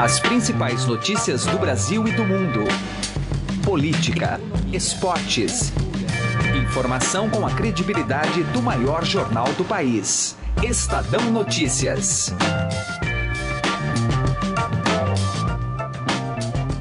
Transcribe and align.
As 0.00 0.18
principais 0.18 0.86
notícias 0.86 1.44
do 1.44 1.58
Brasil 1.58 2.08
e 2.08 2.12
do 2.12 2.24
mundo. 2.24 2.64
Política, 3.62 4.40
esportes. 4.72 5.70
Informação 6.56 7.28
com 7.28 7.46
a 7.46 7.50
credibilidade 7.50 8.42
do 8.44 8.62
maior 8.62 9.04
jornal 9.04 9.52
do 9.52 9.64
país. 9.64 10.38
Estadão 10.62 11.30
Notícias. 11.30 12.34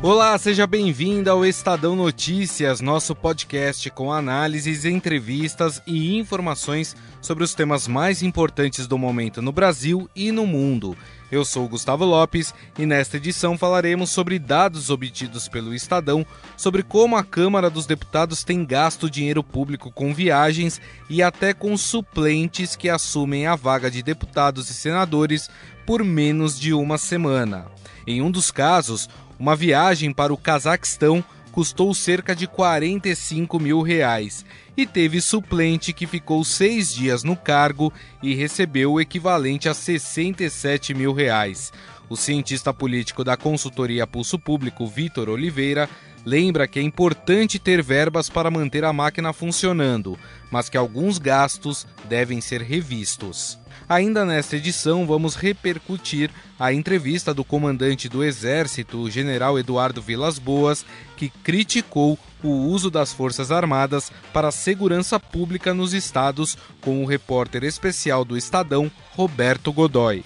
Olá, 0.02 0.38
seja 0.38 0.66
bem-vindo 0.66 1.30
ao 1.30 1.46
Estadão 1.46 1.98
Notícias, 1.98 2.80
nosso 2.80 3.14
podcast 3.14 3.90
com 3.90 4.14
análises, 4.14 4.86
entrevistas 4.86 5.82
e 5.86 6.18
informações 6.18 6.96
sobre 7.20 7.44
os 7.44 7.54
temas 7.54 7.86
mais 7.86 8.24
importantes 8.24 8.88
do 8.88 8.98
momento 8.98 9.42
no 9.42 9.52
Brasil 9.52 10.10
e 10.16 10.32
no 10.32 10.48
mundo. 10.48 10.96
Eu 11.32 11.46
sou 11.46 11.68
Gustavo 11.68 12.06
Lopes 12.06 12.56
e 12.78 12.88
nesta 12.88 13.18
edição 13.18 13.56
falaremos 13.56 14.10
sobre 14.10 14.40
dados 14.40 14.90
obtidos 14.90 15.48
pelo 15.48 15.76
Estadão 15.76 16.26
sobre 16.58 16.82
como 16.82 17.16
a 17.16 17.24
Câmara 17.24 17.70
dos 17.70 17.86
Deputados 17.86 18.44
tem 18.44 18.66
gasto 18.66 19.10
dinheiro 19.10 19.44
público 19.44 19.92
com 19.92 20.12
viagens 20.12 20.82
e 21.08 21.22
até 21.22 21.54
com 21.54 21.78
suplentes 21.78 22.76
que 22.76 22.90
assumem 22.90 23.46
a 23.46 23.56
vaga 23.56 23.92
de 23.92 24.02
deputados 24.02 24.72
e 24.72 24.74
senadores 24.74 25.50
por 25.86 26.04
menos 26.04 26.60
de 26.60 26.74
uma 26.74 26.98
semana. 26.98 27.68
Em 28.08 28.24
um 28.24 28.32
dos 28.32 28.50
casos, 28.50 29.08
uma 29.38 29.56
viagem 29.56 30.12
para 30.12 30.34
o 30.34 30.38
Cazaquistão 30.38 31.24
custou 31.60 31.94
cerca 31.94 32.34
de 32.34 32.48
45 32.48 33.60
mil 33.60 33.82
reais 33.82 34.46
e 34.78 34.86
teve 34.86 35.20
suplente 35.20 35.92
que 35.92 36.08
ficou 36.08 36.42
seis 36.46 36.94
dias 36.94 37.22
no 37.22 37.36
cargo 37.36 37.92
e 38.24 38.34
recebeu 38.34 38.94
o 38.94 39.02
equivalente 39.02 39.68
a 39.68 39.74
67 39.74 40.94
mil 40.94 41.12
reais. 41.12 41.74
O 42.08 42.16
cientista 42.16 42.74
político 42.74 43.26
da 43.26 43.36
consultoria 43.36 44.08
Pulso 44.08 44.40
Público, 44.40 44.88
Vitor 44.88 45.28
Oliveira, 45.28 45.90
lembra 46.26 46.68
que 46.68 46.80
é 46.80 46.82
importante 46.82 47.60
ter 47.60 47.82
verbas 47.82 48.30
para 48.30 48.52
manter 48.52 48.84
a 48.84 48.94
máquina 48.94 49.34
funcionando, 49.34 50.18
mas 50.52 50.70
que 50.70 50.78
alguns 50.78 51.18
gastos 51.18 51.88
devem 52.08 52.42
ser 52.42 52.62
revistos. 52.62 53.58
Ainda 53.88 54.24
nesta 54.24 54.56
edição, 54.56 55.08
vamos 55.08 55.36
repercutir 55.36 56.30
a 56.60 56.72
entrevista 56.72 57.34
do 57.34 57.44
comandante 57.44 58.08
do 58.08 58.24
Exército, 58.24 59.00
o 59.00 59.10
general 59.10 59.58
Eduardo 59.58 60.00
Vilas 60.00 60.38
Boas, 60.38 60.86
que 61.18 61.30
criticou 61.30 62.20
o 62.44 62.50
uso 62.50 62.92
das 62.92 63.12
Forças 63.12 63.52
Armadas 63.52 64.12
para 64.32 64.50
a 64.50 64.52
segurança 64.52 65.20
pública 65.20 65.74
nos 65.74 65.94
estados, 65.94 66.56
com 66.82 67.04
o 67.04 67.08
repórter 67.08 67.64
especial 67.64 68.24
do 68.24 68.38
Estadão, 68.38 68.92
Roberto 69.16 69.74
Godoy. 69.74 70.24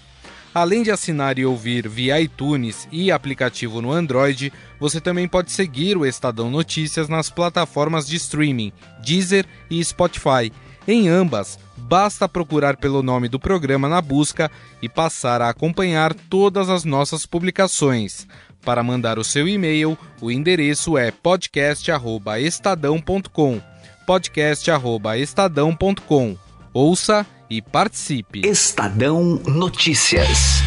Além 0.53 0.83
de 0.83 0.91
assinar 0.91 1.39
e 1.39 1.45
ouvir 1.45 1.87
via 1.87 2.19
iTunes 2.21 2.87
e 2.91 3.11
aplicativo 3.11 3.81
no 3.81 3.91
Android, 3.91 4.53
você 4.79 5.01
também 5.01 5.27
pode 5.27 5.51
seguir 5.51 5.97
o 5.97 6.05
Estadão 6.05 6.51
Notícias 6.51 7.09
nas 7.09 7.27
plataformas 7.29 8.07
de 8.07 8.15
streaming 8.17 8.71
Deezer 9.03 9.47
e 9.69 9.83
Spotify. 9.83 10.53
Em 10.87 11.09
ambas, 11.09 11.57
basta 11.75 12.29
procurar 12.29 12.77
pelo 12.77 13.01
nome 13.01 13.27
do 13.27 13.39
programa 13.39 13.89
na 13.89 13.99
busca 13.99 14.51
e 14.81 14.87
passar 14.87 15.41
a 15.41 15.49
acompanhar 15.49 16.13
todas 16.13 16.69
as 16.69 16.83
nossas 16.83 17.25
publicações. 17.25 18.27
Para 18.61 18.83
mandar 18.83 19.17
o 19.17 19.23
seu 19.23 19.47
e-mail, 19.47 19.97
o 20.21 20.29
endereço 20.29 20.95
é 20.97 21.09
podcast@estadão.com. 21.09 23.59
podcast@estadão.com. 24.05 26.37
Ouça 26.73 27.25
e 27.57 27.61
participe. 27.61 28.41
Estadão 28.47 29.39
Notícias. 29.45 30.63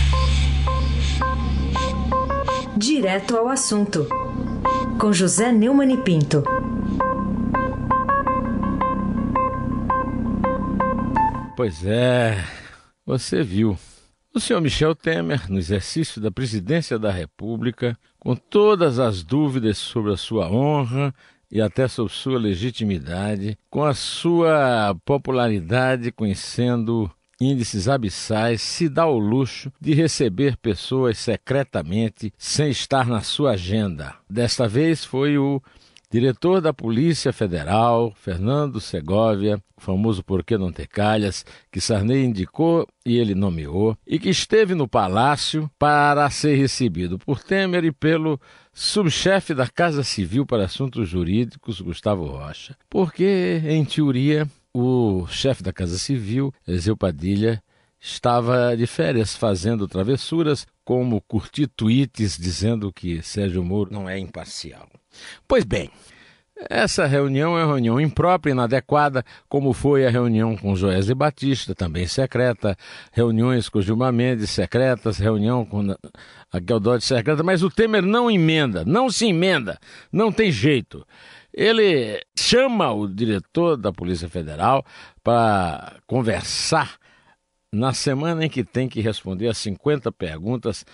Direto 2.77 3.37
ao 3.37 3.49
assunto. 3.49 4.07
Com 5.01 5.13
José 5.13 5.51
Neumann 5.51 5.95
e 5.95 5.97
Pinto. 5.97 6.45
Pois 11.57 11.85
é, 11.85 12.45
você 13.05 13.43
viu. 13.43 13.77
O 14.33 14.39
senhor 14.39 14.61
Michel 14.61 14.95
Temer, 14.95 15.51
no 15.51 15.59
exercício 15.59 16.21
da 16.21 16.31
presidência 16.31 17.01
da 17.01 17.11
República, 17.11 17.99
com 18.21 18.37
todas 18.37 19.01
as 19.01 19.25
dúvidas 19.25 19.77
sobre 19.79 20.13
a 20.13 20.17
sua 20.17 20.49
honra 20.49 21.13
e 21.51 21.61
até 21.61 21.89
sobre 21.89 22.13
sua 22.13 22.39
legitimidade, 22.39 23.59
com 23.71 23.85
a 23.85 23.95
sua 23.95 24.97
popularidade 25.05 26.11
conhecendo 26.11 27.11
índices 27.41 27.89
abissais, 27.89 28.63
se 28.63 28.89
dá 28.89 29.07
o 29.07 29.19
luxo 29.19 29.73
de 29.81 29.95
receber 29.95 30.57
pessoas 30.57 31.19
secretamente 31.19 32.33
sem 32.39 32.71
estar 32.71 33.07
na 33.07 33.21
sua 33.21 33.53
agenda. 33.53 34.15
Desta 34.29 34.67
vez 34.67 35.05
foi 35.05 35.37
o 35.37 35.63
diretor 36.11 36.61
da 36.61 36.73
Polícia 36.73 37.33
Federal, 37.33 38.13
Fernando 38.17 38.81
Segovia, 38.81 39.61
famoso 39.77 40.23
por 40.23 40.45
que 40.45 40.57
não 40.57 40.73
ter 40.73 40.87
calhas, 40.87 41.45
que 41.71 41.81
Sarney 41.81 42.25
indicou 42.25 42.87
e 43.05 43.17
ele 43.17 43.35
nomeou, 43.35 43.97
e 44.07 44.19
que 44.19 44.29
esteve 44.29 44.75
no 44.75 44.89
palácio 44.89 45.71
para 45.79 46.29
ser 46.31 46.57
recebido 46.57 47.19
por 47.19 47.43
Temer 47.43 47.85
e 47.85 47.93
pelo 47.93 48.41
subchefe 48.73 49.55
da 49.55 49.67
Casa 49.69 50.03
Civil 50.03 50.47
para 50.47 50.65
Assuntos 50.65 51.09
Jurídicos, 51.09 51.81
Gustavo 51.81 52.25
Rocha. 52.27 52.77
Porque, 52.89 53.61
em 53.65 53.85
teoria, 53.85 54.49
o 54.73 55.27
chefe 55.29 55.63
da 55.63 55.73
Casa 55.73 55.99
Civil, 55.99 56.53
Ezeu 56.67 56.97
Padilha, 56.97 57.63
estava 57.99 58.77
de 58.77 58.87
férias 58.87 59.35
fazendo 59.35 59.89
travessuras, 59.89 60.67
como 60.85 61.21
curtir 61.23 61.67
tweets 61.67 62.39
dizendo 62.39 62.93
que 62.93 63.23
Sérgio 63.23 63.65
Moro 63.65 63.93
não 63.93 64.09
é 64.09 64.19
imparcial. 64.19 64.89
Pois 65.47 65.65
bem, 65.65 65.91
essa 66.71 67.05
reunião 67.05 67.57
é 67.57 67.63
uma 67.63 67.75
reunião 67.75 68.01
imprópria, 68.01 68.53
inadequada, 68.53 69.23
como 69.47 69.75
foi 69.75 70.07
a 70.07 70.11
reunião 70.11 70.57
com 70.57 70.75
Joesley 70.75 71.15
Batista, 71.15 71.75
também 71.75 72.07
secreta, 72.07 72.77
reuniões 73.13 73.69
com 73.69 73.83
Gilmar 73.83 74.13
Mendes 74.13 74.51
secretas, 74.51 75.19
reunião 75.19 75.67
com 75.67 75.95
a 76.51 76.59
Dodge 76.59 77.05
secreta, 77.05 77.43
mas 77.43 77.63
o 77.63 77.69
Temer 77.69 78.03
não 78.03 78.31
emenda, 78.31 78.85
não 78.87 79.11
se 79.11 79.27
emenda, 79.27 79.79
não 80.11 80.33
tem 80.33 80.51
jeito. 80.51 81.07
Ele 81.53 82.23
chama 82.35 82.91
o 82.91 83.07
diretor 83.07 83.77
da 83.77 83.93
Polícia 83.93 84.29
Federal 84.29 84.85
para 85.23 85.97
conversar 86.07 86.97
na 87.73 87.93
semana 87.93 88.47
em 88.47 88.49
que 88.49 88.65
tem 88.65 88.89
que 88.89 89.01
responder 89.01 89.49
a 89.49 89.55
50 89.55 90.11
perguntas 90.13 90.87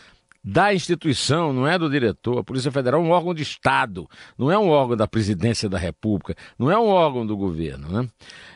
da 0.45 0.75
instituição, 0.75 1.53
não 1.53 1.67
é 1.67 1.79
do 1.79 1.89
diretor. 1.89 2.39
A 2.39 2.45
Polícia 2.45 2.73
Federal 2.73 3.01
é 3.01 3.05
um 3.05 3.11
órgão 3.11 3.33
de 3.33 3.43
Estado, 3.43 4.09
não 4.37 4.51
é 4.51 4.59
um 4.59 4.69
órgão 4.69 4.97
da 4.97 5.07
presidência 5.07 5.69
da 5.69 5.79
República, 5.79 6.35
não 6.59 6.71
é 6.71 6.79
um 6.79 6.89
órgão 6.89 7.25
do 7.25 7.37
governo. 7.37 7.89
Né? 7.89 8.09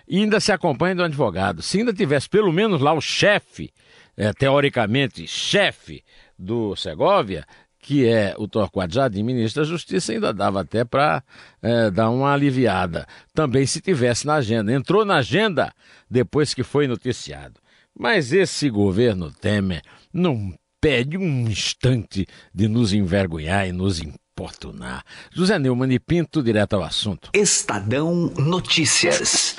E 0.08 0.18
ainda 0.18 0.40
se 0.40 0.50
acompanha 0.50 0.96
do 0.96 1.04
advogado. 1.04 1.62
Se 1.62 1.78
ainda 1.78 1.92
tivesse 1.92 2.28
pelo 2.28 2.52
menos 2.52 2.80
lá 2.80 2.92
o 2.92 3.00
chefe, 3.00 3.72
é, 4.16 4.32
teoricamente 4.32 5.26
chefe 5.26 6.02
do 6.36 6.74
Segovia, 6.74 7.44
que 7.78 8.04
é 8.04 8.34
o 8.36 8.48
Torquato 8.48 8.92
Jardim, 8.92 9.22
ministro 9.22 9.62
da 9.62 9.68
Justiça, 9.68 10.10
ainda 10.10 10.34
dava 10.34 10.62
até 10.62 10.84
para 10.84 11.22
é, 11.62 11.88
dar 11.88 12.10
uma 12.10 12.32
aliviada. 12.32 13.06
Também 13.32 13.64
se 13.64 13.80
tivesse 13.80 14.26
na 14.26 14.34
agenda. 14.34 14.72
Entrou 14.72 15.04
na 15.04 15.18
agenda 15.18 15.72
depois 16.10 16.52
que 16.52 16.64
foi 16.64 16.88
noticiado. 16.88 17.60
Mas 17.96 18.32
esse 18.32 18.68
governo 18.68 19.30
Temer 19.30 19.82
não 20.12 20.52
pede 20.86 21.18
um 21.18 21.48
instante 21.48 22.28
de 22.54 22.68
nos 22.68 22.92
envergonhar 22.92 23.66
e 23.66 23.72
nos 23.72 23.98
importunar. 23.98 25.02
José 25.32 25.58
Neumann 25.58 25.92
e 25.92 25.98
Pinto, 25.98 26.40
direto 26.40 26.76
ao 26.76 26.84
assunto. 26.84 27.28
Estadão 27.34 28.32
Notícias. 28.38 29.56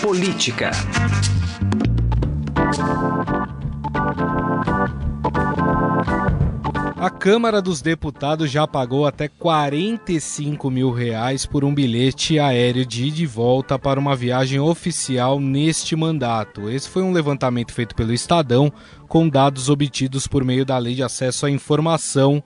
Política. 0.00 0.70
A 7.02 7.10
Câmara 7.10 7.60
dos 7.60 7.82
Deputados 7.82 8.48
já 8.48 8.64
pagou 8.64 9.04
até 9.04 9.26
45 9.26 10.70
mil 10.70 10.92
reais 10.92 11.44
por 11.44 11.64
um 11.64 11.74
bilhete 11.74 12.38
aéreo 12.38 12.86
de 12.86 13.08
ida 13.08 13.22
e 13.22 13.26
volta 13.26 13.76
para 13.76 13.98
uma 13.98 14.14
viagem 14.14 14.60
oficial 14.60 15.40
neste 15.40 15.96
mandato. 15.96 16.70
Esse 16.70 16.88
foi 16.88 17.02
um 17.02 17.10
levantamento 17.10 17.72
feito 17.72 17.96
pelo 17.96 18.12
Estadão 18.12 18.72
com 19.08 19.28
dados 19.28 19.68
obtidos 19.68 20.28
por 20.28 20.44
meio 20.44 20.64
da 20.64 20.78
Lei 20.78 20.94
de 20.94 21.02
Acesso 21.02 21.44
à 21.44 21.50
Informação, 21.50 22.40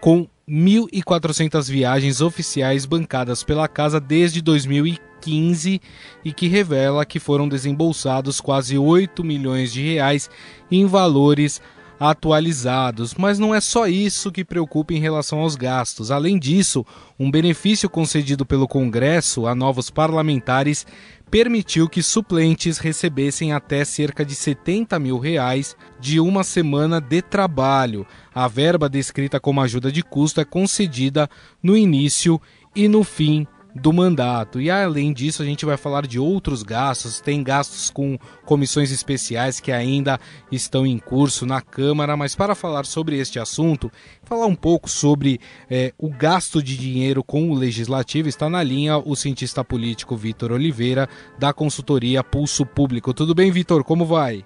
com 0.00 0.26
1.400 0.48 1.70
viagens 1.70 2.22
oficiais 2.22 2.86
bancadas 2.86 3.44
pela 3.44 3.68
casa 3.68 4.00
desde 4.00 4.40
2015 4.40 5.82
e 6.24 6.32
que 6.32 6.48
revela 6.48 7.04
que 7.04 7.20
foram 7.20 7.46
desembolsados 7.46 8.40
quase 8.40 8.78
8 8.78 9.22
milhões 9.22 9.70
de 9.70 9.82
reais 9.82 10.30
em 10.70 10.86
valores 10.86 11.60
atualizados. 11.98 13.14
Mas 13.14 13.38
não 13.38 13.54
é 13.54 13.60
só 13.60 13.86
isso 13.86 14.30
que 14.32 14.44
preocupa 14.44 14.94
em 14.94 15.00
relação 15.00 15.40
aos 15.40 15.56
gastos. 15.56 16.10
Além 16.10 16.38
disso, 16.38 16.84
um 17.18 17.30
benefício 17.30 17.88
concedido 17.88 18.46
pelo 18.46 18.68
Congresso 18.68 19.46
a 19.46 19.54
novos 19.54 19.90
parlamentares 19.90 20.86
permitiu 21.30 21.88
que 21.88 22.02
suplentes 22.02 22.78
recebessem 22.78 23.52
até 23.52 23.84
cerca 23.84 24.24
de 24.24 24.34
70 24.34 24.98
mil 24.98 25.18
reais 25.18 25.76
de 26.00 26.20
uma 26.20 26.42
semana 26.42 27.00
de 27.00 27.20
trabalho. 27.20 28.06
A 28.34 28.48
verba 28.48 28.88
descrita 28.88 29.38
como 29.38 29.60
ajuda 29.60 29.92
de 29.92 30.02
custo 30.02 30.40
é 30.40 30.44
concedida 30.44 31.28
no 31.62 31.76
início 31.76 32.40
e 32.74 32.88
no 32.88 33.04
fim 33.04 33.46
do 33.74 33.92
mandato. 33.92 34.60
E 34.60 34.70
além 34.70 35.12
disso, 35.12 35.42
a 35.42 35.44
gente 35.44 35.64
vai 35.64 35.76
falar 35.76 36.06
de 36.06 36.18
outros 36.18 36.62
gastos, 36.62 37.20
tem 37.20 37.42
gastos 37.42 37.90
com 37.90 38.18
comissões 38.44 38.90
especiais 38.90 39.60
que 39.60 39.70
ainda 39.70 40.18
estão 40.50 40.86
em 40.86 40.98
curso 40.98 41.46
na 41.46 41.60
Câmara, 41.60 42.16
mas 42.16 42.34
para 42.34 42.54
falar 42.54 42.84
sobre 42.84 43.18
este 43.18 43.38
assunto, 43.38 43.90
falar 44.24 44.46
um 44.46 44.54
pouco 44.54 44.88
sobre 44.88 45.38
é, 45.70 45.92
o 45.98 46.08
gasto 46.08 46.62
de 46.62 46.76
dinheiro 46.76 47.22
com 47.22 47.50
o 47.50 47.54
Legislativo, 47.54 48.28
está 48.28 48.48
na 48.48 48.62
linha 48.62 48.98
o 48.98 49.14
cientista 49.14 49.64
político 49.64 50.16
Vitor 50.16 50.52
Oliveira, 50.52 51.08
da 51.38 51.52
consultoria 51.52 52.24
Pulso 52.24 52.64
Público. 52.66 53.14
Tudo 53.14 53.34
bem, 53.34 53.50
Vitor? 53.50 53.84
Como 53.84 54.04
vai? 54.04 54.44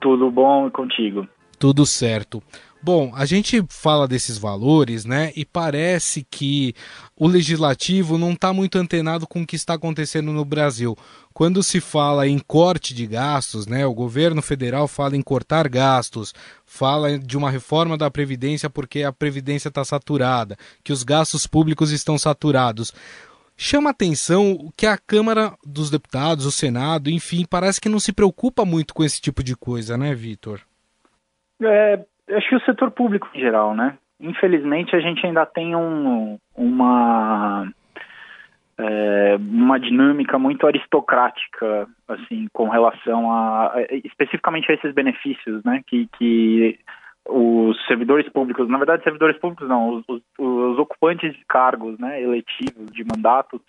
Tudo 0.00 0.30
bom 0.30 0.66
e 0.66 0.70
contigo? 0.70 1.26
Tudo 1.58 1.84
certo. 1.84 2.42
Bom, 2.82 3.12
a 3.14 3.26
gente 3.26 3.62
fala 3.68 4.08
desses 4.08 4.38
valores, 4.38 5.04
né? 5.04 5.32
E 5.36 5.44
parece 5.44 6.26
que 6.30 6.74
o 7.14 7.28
legislativo 7.28 8.16
não 8.16 8.32
está 8.32 8.54
muito 8.54 8.78
antenado 8.78 9.26
com 9.26 9.42
o 9.42 9.46
que 9.46 9.54
está 9.54 9.74
acontecendo 9.74 10.32
no 10.32 10.46
Brasil. 10.46 10.96
Quando 11.34 11.62
se 11.62 11.78
fala 11.78 12.26
em 12.26 12.38
corte 12.38 12.94
de 12.94 13.06
gastos, 13.06 13.66
né? 13.66 13.84
O 13.84 13.92
governo 13.92 14.40
federal 14.40 14.88
fala 14.88 15.14
em 15.14 15.20
cortar 15.20 15.68
gastos, 15.68 16.32
fala 16.64 17.18
de 17.18 17.36
uma 17.36 17.50
reforma 17.50 17.98
da 17.98 18.10
Previdência 18.10 18.70
porque 18.70 19.02
a 19.02 19.12
Previdência 19.12 19.68
está 19.68 19.84
saturada, 19.84 20.56
que 20.82 20.92
os 20.92 21.02
gastos 21.02 21.46
públicos 21.46 21.90
estão 21.90 22.16
saturados. 22.16 22.94
Chama 23.58 23.90
atenção 23.90 24.72
que 24.74 24.86
a 24.86 24.96
Câmara 24.96 25.52
dos 25.62 25.90
Deputados, 25.90 26.46
o 26.46 26.50
Senado, 26.50 27.10
enfim, 27.10 27.44
parece 27.44 27.78
que 27.78 27.90
não 27.90 28.00
se 28.00 28.10
preocupa 28.10 28.64
muito 28.64 28.94
com 28.94 29.04
esse 29.04 29.20
tipo 29.20 29.42
de 29.42 29.54
coisa, 29.54 29.98
né, 29.98 30.14
Vitor? 30.14 30.62
É, 31.62 32.02
acho 32.36 32.48
que 32.48 32.56
o 32.56 32.64
setor 32.64 32.90
público 32.90 33.28
em 33.34 33.40
geral, 33.40 33.74
né? 33.74 33.96
Infelizmente 34.20 34.94
a 34.94 35.00
gente 35.00 35.24
ainda 35.26 35.46
tem 35.46 35.74
um, 35.74 36.38
uma 36.54 37.66
é, 38.78 39.36
uma 39.38 39.78
dinâmica 39.78 40.38
muito 40.38 40.66
aristocrática, 40.66 41.86
assim, 42.08 42.48
com 42.52 42.68
relação 42.68 43.30
a, 43.30 43.74
especificamente 44.04 44.70
a 44.70 44.74
esses 44.74 44.94
benefícios, 44.94 45.62
né? 45.64 45.82
Que, 45.86 46.08
que 46.18 46.78
os 47.28 47.76
servidores 47.86 48.28
públicos, 48.30 48.68
na 48.68 48.78
verdade, 48.78 49.04
servidores 49.04 49.38
públicos 49.38 49.68
não, 49.68 49.96
os, 49.96 50.04
os, 50.08 50.22
os 50.38 50.78
ocupantes 50.78 51.32
de 51.34 51.44
cargos, 51.46 51.98
né, 51.98 52.22
eletivos, 52.22 52.90
de 52.90 53.04
mandatos, 53.04 53.60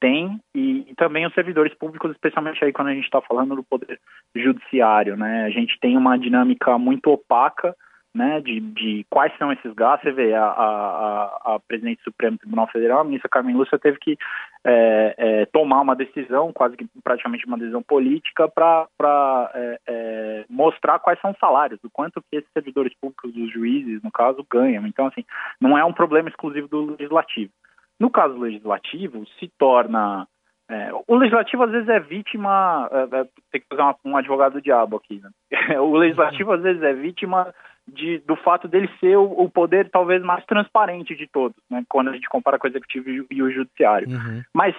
têm 0.00 0.40
e, 0.54 0.86
e, 0.90 0.94
também 0.96 1.26
os 1.26 1.34
servidores 1.34 1.74
públicos, 1.74 2.10
especialmente 2.10 2.64
aí 2.64 2.72
quando 2.72 2.88
a 2.88 2.94
gente 2.94 3.04
está 3.04 3.20
falando 3.20 3.54
do 3.54 3.62
poder 3.62 4.00
judiciário, 4.34 5.16
né? 5.16 5.44
A 5.44 5.50
gente 5.50 5.78
tem 5.80 5.96
uma 5.96 6.18
dinâmica 6.18 6.76
muito 6.78 7.10
opaca 7.10 7.74
né, 8.14 8.40
de, 8.40 8.60
de, 8.60 9.04
quais 9.10 9.36
são 9.36 9.52
esses 9.52 9.74
gastos. 9.74 10.08
Você 10.08 10.12
vê, 10.12 10.34
a, 10.34 10.44
a, 10.44 11.54
a 11.54 11.60
presidente 11.66 11.98
do 11.98 12.04
Supremo 12.04 12.38
Tribunal 12.38 12.68
Federal, 12.68 13.00
a 13.00 13.04
ministra 13.04 13.28
Carmen 13.28 13.56
Lúcia, 13.56 13.78
teve 13.78 13.98
que 13.98 14.16
é, 14.64 15.14
é, 15.18 15.46
tomar 15.46 15.80
uma 15.80 15.96
decisão, 15.96 16.52
quase 16.52 16.76
que 16.76 16.86
praticamente 17.02 17.44
uma 17.46 17.58
decisão 17.58 17.82
política, 17.82 18.48
para 18.48 19.50
é, 19.54 19.78
é, 19.86 20.44
mostrar 20.48 21.00
quais 21.00 21.20
são 21.20 21.32
os 21.32 21.38
salários, 21.38 21.82
o 21.82 21.90
quanto 21.90 22.22
que 22.30 22.36
esses 22.36 22.50
servidores 22.52 22.94
públicos, 23.00 23.34
os 23.34 23.52
juízes, 23.52 24.00
no 24.02 24.12
caso, 24.12 24.46
ganham. 24.48 24.86
Então, 24.86 25.06
assim, 25.06 25.24
não 25.60 25.76
é 25.76 25.84
um 25.84 25.92
problema 25.92 26.28
exclusivo 26.28 26.68
do 26.68 26.92
legislativo. 26.92 27.52
No 27.98 28.10
caso 28.10 28.38
legislativo, 28.38 29.24
se 29.38 29.50
torna 29.58 30.26
é, 30.68 30.90
o 31.06 31.14
legislativo 31.16 31.62
às 31.62 31.70
vezes 31.70 31.88
é 31.90 32.00
vítima, 32.00 32.88
é, 32.90 33.02
é, 33.02 33.24
tem 33.52 33.60
que 33.60 33.66
fazer 33.68 33.82
uma, 33.82 33.96
um 34.04 34.16
advogado 34.16 34.54
do 34.54 34.62
diabo 34.62 34.96
aqui, 34.96 35.20
né? 35.22 35.30
o 35.78 35.94
legislativo 35.94 36.52
às 36.52 36.62
vezes 36.62 36.82
é 36.82 36.94
vítima 36.94 37.54
de, 37.86 38.18
do 38.20 38.36
fato 38.36 38.66
dele 38.66 38.88
ser 38.98 39.16
o, 39.16 39.24
o, 39.24 39.48
poder 39.48 39.90
talvez 39.90 40.22
mais 40.22 40.44
transparente 40.46 41.14
de 41.14 41.26
todos, 41.26 41.56
né? 41.70 41.84
quando 41.88 42.08
a 42.08 42.12
gente 42.12 42.28
compara 42.28 42.58
com 42.58 42.66
o 42.66 42.70
executivo 42.70 43.26
e, 43.30 43.42
o 43.42 43.50
judiciário. 43.50 44.08
Uhum. 44.08 44.42
Mas, 44.52 44.74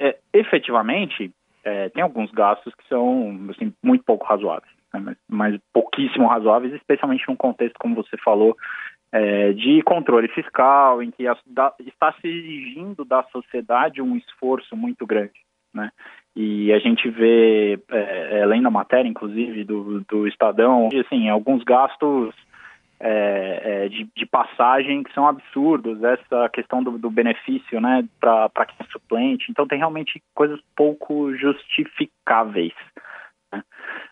é, 0.00 0.16
efetivamente, 0.32 1.30
é, 1.64 1.88
tem 1.90 2.02
alguns 2.02 2.30
gastos 2.32 2.74
que 2.74 2.86
são 2.88 3.38
assim, 3.50 3.72
muito 3.82 4.04
pouco 4.04 4.26
razoáveis, 4.26 4.72
né? 4.92 5.00
mas, 5.00 5.16
mas, 5.28 5.60
pouquíssimo 5.72 6.26
razoáveis, 6.26 6.74
especialmente 6.74 7.24
num 7.28 7.36
contexto, 7.36 7.78
como 7.78 7.94
você 7.94 8.16
falou, 8.16 8.56
é, 9.12 9.52
de 9.52 9.80
controle 9.82 10.28
fiscal, 10.28 11.02
em 11.02 11.10
que 11.10 11.26
a, 11.26 11.36
da, 11.46 11.72
está 11.80 12.12
se 12.20 12.26
exigindo 12.26 13.04
da 13.04 13.22
sociedade 13.24 14.02
um 14.02 14.16
esforço 14.16 14.76
muito 14.76 15.06
grande. 15.06 15.40
Né? 15.72 15.90
E 16.34 16.72
a 16.72 16.78
gente 16.78 17.08
vê, 17.08 17.78
é, 17.90 18.42
além 18.42 18.62
da 18.62 18.70
matéria, 18.70 19.08
inclusive, 19.08 19.64
do, 19.64 20.00
do 20.08 20.26
Estadão, 20.26 20.88
assim, 21.04 21.28
alguns 21.28 21.62
gastos 21.62 22.34
é, 23.00 23.84
é, 23.84 23.88
de, 23.88 24.08
de, 24.16 24.26
passagem 24.26 25.02
que 25.02 25.12
são 25.12 25.26
absurdos, 25.26 26.02
essa 26.02 26.48
questão 26.48 26.82
do, 26.82 26.98
do 26.98 27.10
benefício 27.10 27.80
né, 27.80 28.04
para 28.20 28.66
quem 28.66 28.76
é 28.80 28.90
suplente. 28.90 29.50
Então, 29.50 29.66
tem 29.66 29.78
realmente 29.78 30.22
coisas 30.34 30.60
pouco 30.76 31.34
justificáveis. 31.36 32.74
Né? 33.52 33.62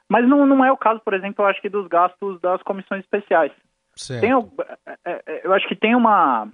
Mas 0.09 0.29
não, 0.29 0.47
não 0.47 0.65
é 0.65 0.71
o 0.71 0.77
caso, 0.77 1.01
por 1.05 1.15
exemplo, 1.15 1.45
eu 1.45 1.49
acho 1.49 1.61
que 1.61 1.69
dos 1.69 1.89
gastos 1.89 2.41
das 2.41 2.63
comissões 2.63 3.03
especiais. 3.03 3.53
Tem, 4.21 4.31
é, 5.05 5.23
é, 5.27 5.47
eu 5.47 5.53
acho 5.53 5.67
que 5.67 5.75
tem 5.75 5.95
uma, 5.95 6.49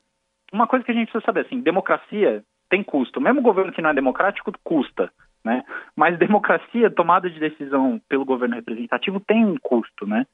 uma 0.52 0.66
coisa 0.66 0.84
que 0.84 0.92
a 0.92 0.94
gente 0.94 1.10
precisa 1.10 1.24
saber, 1.24 1.40
assim, 1.40 1.60
democracia 1.60 2.42
tem 2.70 2.82
custo. 2.82 3.20
Mesmo 3.20 3.42
governo 3.42 3.72
que 3.72 3.82
não 3.82 3.90
é 3.90 3.94
democrático, 3.94 4.50
custa. 4.64 5.12
Né? 5.44 5.62
Mas 5.96 6.18
democracia, 6.18 6.90
tomada 6.90 7.28
de 7.28 7.38
decisão 7.38 8.00
pelo 8.08 8.24
governo 8.24 8.54
representativo 8.54 9.20
tem 9.20 9.44
um 9.44 9.56
custo, 9.60 10.06
né? 10.06 10.24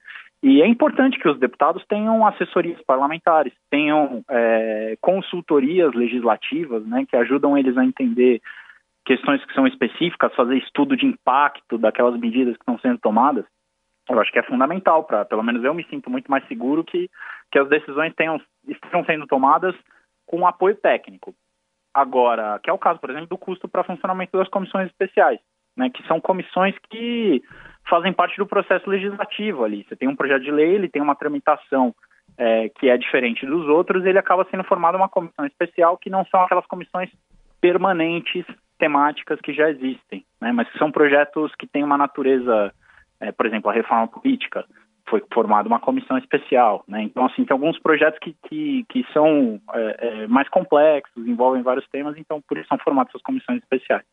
E 0.42 0.62
é 0.62 0.66
importante 0.66 1.18
que 1.18 1.28
os 1.28 1.38
deputados 1.38 1.84
tenham 1.86 2.24
assessorias 2.24 2.80
parlamentares, 2.82 3.52
tenham 3.68 4.22
é, 4.30 4.96
consultorias 5.00 5.92
legislativas, 5.94 6.86
né, 6.86 7.04
que 7.08 7.16
ajudam 7.16 7.58
eles 7.58 7.76
a 7.76 7.84
entender 7.84 8.40
questões 9.04 9.44
que 9.44 9.54
são 9.54 9.66
específicas, 9.66 10.34
fazer 10.34 10.56
estudo 10.58 10.96
de 10.96 11.06
impacto 11.06 11.76
daquelas 11.78 12.18
medidas 12.20 12.54
que 12.56 12.62
estão 12.62 12.78
sendo 12.78 12.98
tomadas. 12.98 13.44
Eu 14.08 14.20
acho 14.20 14.30
que 14.30 14.38
é 14.38 14.42
fundamental 14.42 15.04
para, 15.04 15.24
pelo 15.24 15.42
menos 15.42 15.64
eu 15.64 15.74
me 15.74 15.84
sinto 15.84 16.08
muito 16.08 16.30
mais 16.30 16.46
seguro 16.46 16.84
que, 16.84 17.10
que 17.50 17.58
as 17.58 17.68
decisões 17.68 18.14
tenham, 18.14 18.40
estejam 18.66 19.04
sendo 19.04 19.26
tomadas 19.26 19.74
com 20.24 20.46
apoio 20.46 20.76
técnico. 20.76 21.34
Agora, 21.92 22.60
que 22.62 22.70
é 22.70 22.72
o 22.72 22.78
caso, 22.78 23.00
por 23.00 23.10
exemplo, 23.10 23.28
do 23.28 23.38
custo 23.38 23.66
para 23.66 23.82
funcionamento 23.82 24.36
das 24.36 24.48
comissões 24.48 24.86
especiais, 24.86 25.40
né, 25.78 25.88
que 25.88 26.04
são 26.08 26.20
comissões 26.20 26.74
que 26.90 27.40
fazem 27.88 28.12
parte 28.12 28.36
do 28.36 28.46
processo 28.46 28.90
legislativo 28.90 29.64
ali. 29.64 29.86
Você 29.88 29.94
tem 29.94 30.08
um 30.08 30.16
projeto 30.16 30.42
de 30.42 30.50
lei, 30.50 30.74
ele 30.74 30.88
tem 30.88 31.00
uma 31.00 31.14
tramitação 31.14 31.94
é, 32.36 32.68
que 32.68 32.90
é 32.90 32.98
diferente 32.98 33.46
dos 33.46 33.66
outros, 33.68 34.04
ele 34.04 34.18
acaba 34.18 34.46
sendo 34.50 34.64
formado 34.64 34.96
uma 34.96 35.08
comissão 35.08 35.46
especial 35.46 35.96
que 35.96 36.10
não 36.10 36.26
são 36.26 36.42
aquelas 36.42 36.66
comissões 36.66 37.08
permanentes 37.60 38.44
temáticas 38.78 39.40
que 39.40 39.52
já 39.52 39.70
existem, 39.70 40.24
né, 40.40 40.52
mas 40.52 40.68
são 40.78 40.90
projetos 40.90 41.54
que 41.56 41.66
têm 41.66 41.82
uma 41.82 41.96
natureza, 41.96 42.72
é, 43.20 43.32
por 43.32 43.46
exemplo, 43.46 43.70
a 43.70 43.74
reforma 43.74 44.06
política, 44.08 44.64
foi 45.08 45.22
formada 45.32 45.66
uma 45.66 45.80
comissão 45.80 46.18
especial, 46.18 46.84
né? 46.86 47.02
Então, 47.02 47.24
assim, 47.24 47.42
tem 47.42 47.54
alguns 47.54 47.78
projetos 47.78 48.18
que, 48.18 48.36
que, 48.46 48.84
que 48.90 49.06
são 49.10 49.58
é, 49.72 49.96
é, 50.00 50.26
mais 50.26 50.46
complexos, 50.50 51.26
envolvem 51.26 51.62
vários 51.62 51.88
temas, 51.88 52.14
então 52.18 52.42
por 52.46 52.58
isso 52.58 52.68
são 52.68 52.76
formadas 52.76 53.14
as 53.14 53.22
comissões 53.22 53.62
especiais. 53.62 54.04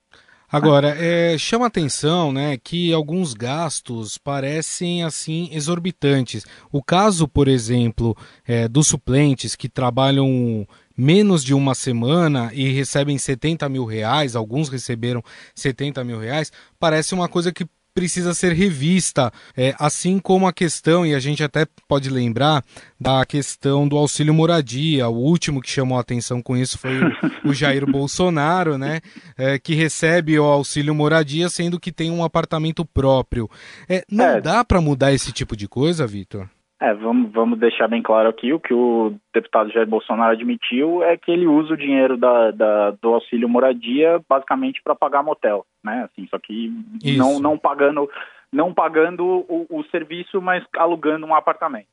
Agora, 0.52 0.96
é, 0.98 1.38
chama 1.38 1.66
atenção 1.66 2.32
né, 2.32 2.58
que 2.58 2.94
alguns 2.94 3.34
gastos 3.34 4.18
parecem 4.18 5.04
assim 5.04 5.50
exorbitantes. 5.52 6.46
O 6.72 6.84
caso, 6.84 7.28
por 7.28 7.48
exemplo, 7.48 8.16
é, 8.48 8.68
dos 8.68 8.88
suplentes 8.88 9.56
que 9.56 9.68
trabalham 9.68 10.68
menos 10.98 11.44
de 11.44 11.54
uma 11.54 11.76
semana 11.76 12.52
e 12.54 12.72
recebem 12.72 13.18
70 13.18 13.68
mil 13.68 13.86
reais, 13.86 14.36
alguns 14.36 14.70
receberam 14.70 15.24
70 15.54 16.04
mil 16.04 16.20
reais, 16.20 16.52
parece 16.80 17.14
uma 17.14 17.28
coisa 17.28 17.52
que 17.52 17.68
precisa 17.96 18.34
ser 18.34 18.52
revista, 18.52 19.32
é, 19.56 19.74
assim 19.80 20.20
como 20.20 20.46
a 20.46 20.52
questão, 20.52 21.06
e 21.06 21.16
a 21.16 21.20
gente 21.20 21.42
até 21.42 21.66
pode 21.88 22.10
lembrar 22.10 22.62
da 23.00 23.26
questão 23.26 23.88
do 23.88 23.98
auxílio 23.98 24.34
moradia, 24.34 25.08
o 25.08 25.16
último 25.16 25.62
que 25.62 25.70
chamou 25.70 25.98
a 25.98 26.02
atenção 26.02 26.42
com 26.42 26.58
isso 26.58 26.78
foi 26.78 27.00
o, 27.02 27.50
o 27.50 27.54
Jair 27.54 27.86
Bolsonaro, 27.90 28.78
né, 28.78 29.00
é, 29.38 29.58
que 29.58 29.74
recebe 29.74 30.38
o 30.38 30.44
auxílio 30.44 30.94
moradia, 30.94 31.48
sendo 31.48 31.80
que 31.80 31.92
tem 31.92 32.12
um 32.12 32.24
apartamento 32.24 32.84
próprio. 32.86 33.50
É, 33.88 34.04
não 34.12 34.26
é. 34.26 34.42
dá 34.42 34.66
para 34.66 34.82
mudar 34.82 35.14
esse 35.14 35.32
tipo 35.32 35.56
de 35.56 35.68
coisa, 35.68 36.06
Vitor? 36.06 36.50
É, 36.86 36.94
vamos, 36.94 37.32
vamos 37.32 37.58
deixar 37.58 37.88
bem 37.88 38.00
claro 38.00 38.30
aqui, 38.30 38.54
o 38.54 38.60
que 38.60 38.72
o 38.72 39.16
deputado 39.34 39.72
Jair 39.72 39.88
Bolsonaro 39.88 40.34
admitiu 40.34 41.02
é 41.02 41.18
que 41.18 41.32
ele 41.32 41.48
usa 41.48 41.74
o 41.74 41.78
dinheiro 41.78 42.16
da, 42.16 42.52
da 42.52 42.92
do 42.92 43.16
auxílio 43.16 43.50
moradia 43.50 44.22
basicamente 44.30 44.84
para 44.84 44.94
pagar 44.94 45.24
motel, 45.24 45.66
né? 45.84 46.04
Assim, 46.04 46.28
só 46.28 46.38
que 46.38 46.72
não, 47.18 47.40
não 47.40 47.58
pagando, 47.58 48.08
não 48.54 48.72
pagando 48.72 49.26
o, 49.26 49.66
o, 49.68 49.84
serviço, 49.86 50.40
mas 50.40 50.64
alugando 50.78 51.26
um 51.26 51.34
apartamento. 51.34 51.88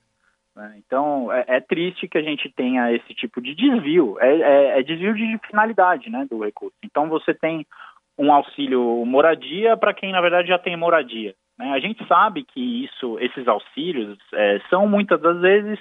Né? 0.55 0.75
Então, 0.87 1.33
é, 1.33 1.45
é, 1.49 1.61
triste 1.61 2.07
que 2.07 2.19
a 2.19 2.23
gente 2.23 2.53
tenha 2.55 2.93
esse 2.93 3.15
tipo 3.15 3.41
de 3.41 3.55
desvio, 3.55 4.19
é, 4.21 4.41
é, 4.41 4.79
é 4.79 4.83
desvio 4.83 5.15
de 5.15 5.41
finalidade 5.47 6.11
né, 6.11 6.27
do 6.31 6.45
recurso. 6.45 6.77
Então, 6.85 7.09
você 7.09 7.33
tem 7.33 7.67
um 8.19 8.31
auxílio 8.31 9.03
moradia 9.07 9.75
para 9.75 9.95
quem, 9.95 10.13
na 10.13 10.21
verdade, 10.21 10.49
já 10.49 10.59
tem 10.59 10.77
moradia. 10.77 11.35
Né? 11.59 11.73
A 11.73 11.81
gente 11.81 12.07
sabe 12.07 12.45
que 12.45 12.85
isso, 12.85 13.19
esses 13.21 13.47
auxílios 13.47 14.19
é, 14.35 14.61
são, 14.71 14.89
muitas 14.89 15.21
das 15.21 15.41
vezes, 15.41 15.79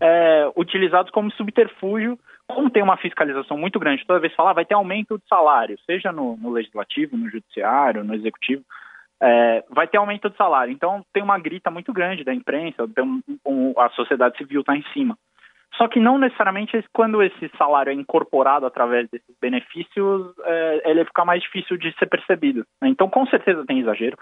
é, 0.00 0.50
utilizados 0.56 1.10
como 1.10 1.30
subterfúgio, 1.32 2.18
como 2.46 2.70
tem 2.70 2.82
uma 2.82 2.96
fiscalização 2.96 3.56
muito 3.56 3.78
grande, 3.78 4.04
toda 4.06 4.20
vez 4.20 4.34
falar 4.34 4.50
ah, 4.50 4.54
vai 4.54 4.64
ter 4.64 4.74
aumento 4.74 5.18
de 5.18 5.26
salário, 5.26 5.78
seja 5.86 6.12
no, 6.12 6.36
no 6.36 6.50
legislativo, 6.50 7.16
no 7.16 7.30
judiciário, 7.30 8.04
no 8.04 8.14
executivo, 8.14 8.62
é, 9.22 9.64
vai 9.70 9.88
ter 9.88 9.96
aumento 9.96 10.28
de 10.28 10.36
salário. 10.36 10.72
Então 10.72 11.04
tem 11.12 11.22
uma 11.22 11.38
grita 11.38 11.70
muito 11.70 11.92
grande 11.92 12.24
da 12.24 12.34
imprensa, 12.34 12.84
um, 12.98 13.22
um, 13.46 13.80
a 13.80 13.88
sociedade 13.90 14.36
civil 14.36 14.60
está 14.60 14.76
em 14.76 14.84
cima. 14.92 15.16
Só 15.76 15.88
que 15.88 15.98
não 15.98 16.18
necessariamente 16.18 16.84
quando 16.92 17.22
esse 17.22 17.50
salário 17.58 17.90
é 17.90 17.94
incorporado 17.94 18.66
através 18.66 19.08
desses 19.10 19.34
benefícios, 19.40 20.32
é, 20.44 20.90
ele 20.90 21.04
fica 21.04 21.24
mais 21.24 21.42
difícil 21.42 21.76
de 21.76 21.92
ser 21.98 22.06
percebido. 22.06 22.64
Né? 22.80 22.88
Então, 22.88 23.08
com 23.08 23.26
certeza 23.26 23.66
tem 23.66 23.80
exagero. 23.80 24.16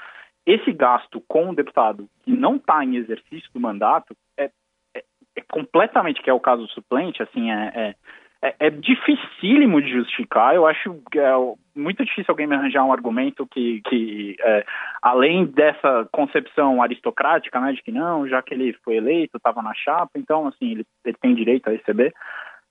Esse 0.46 0.72
gasto 0.72 1.22
com 1.28 1.50
o 1.50 1.54
deputado 1.54 2.08
que 2.22 2.32
não 2.32 2.56
está 2.56 2.84
em 2.84 2.96
exercício 2.96 3.50
do 3.52 3.60
mandato 3.60 4.16
é, 4.36 4.50
é, 4.94 5.04
é, 5.36 5.42
completamente, 5.50 6.22
que 6.22 6.30
é 6.30 6.32
o 6.32 6.40
caso 6.40 6.62
do 6.62 6.72
suplente, 6.72 7.22
assim, 7.22 7.50
é, 7.50 7.72
é 7.74 7.94
é, 8.42 8.54
é 8.58 8.70
dificílimo 8.70 9.80
de 9.80 9.90
justificar. 9.92 10.54
Eu 10.54 10.66
acho 10.66 11.00
que 11.10 11.18
é 11.18 11.32
muito 11.74 12.04
difícil 12.04 12.26
alguém 12.28 12.46
me 12.46 12.56
arranjar 12.56 12.84
um 12.84 12.92
argumento 12.92 13.46
que, 13.46 13.80
que 13.88 14.36
é, 14.40 14.64
além 15.00 15.46
dessa 15.46 16.08
concepção 16.10 16.82
aristocrática, 16.82 17.60
né, 17.60 17.72
de 17.72 17.82
que 17.82 17.92
não, 17.92 18.28
já 18.28 18.42
que 18.42 18.52
ele 18.52 18.72
foi 18.84 18.96
eleito, 18.96 19.36
estava 19.36 19.62
na 19.62 19.72
chapa, 19.74 20.10
então, 20.16 20.48
assim, 20.48 20.72
ele, 20.72 20.86
ele 21.04 21.16
tem 21.20 21.34
direito 21.34 21.68
a 21.68 21.70
receber. 21.70 22.12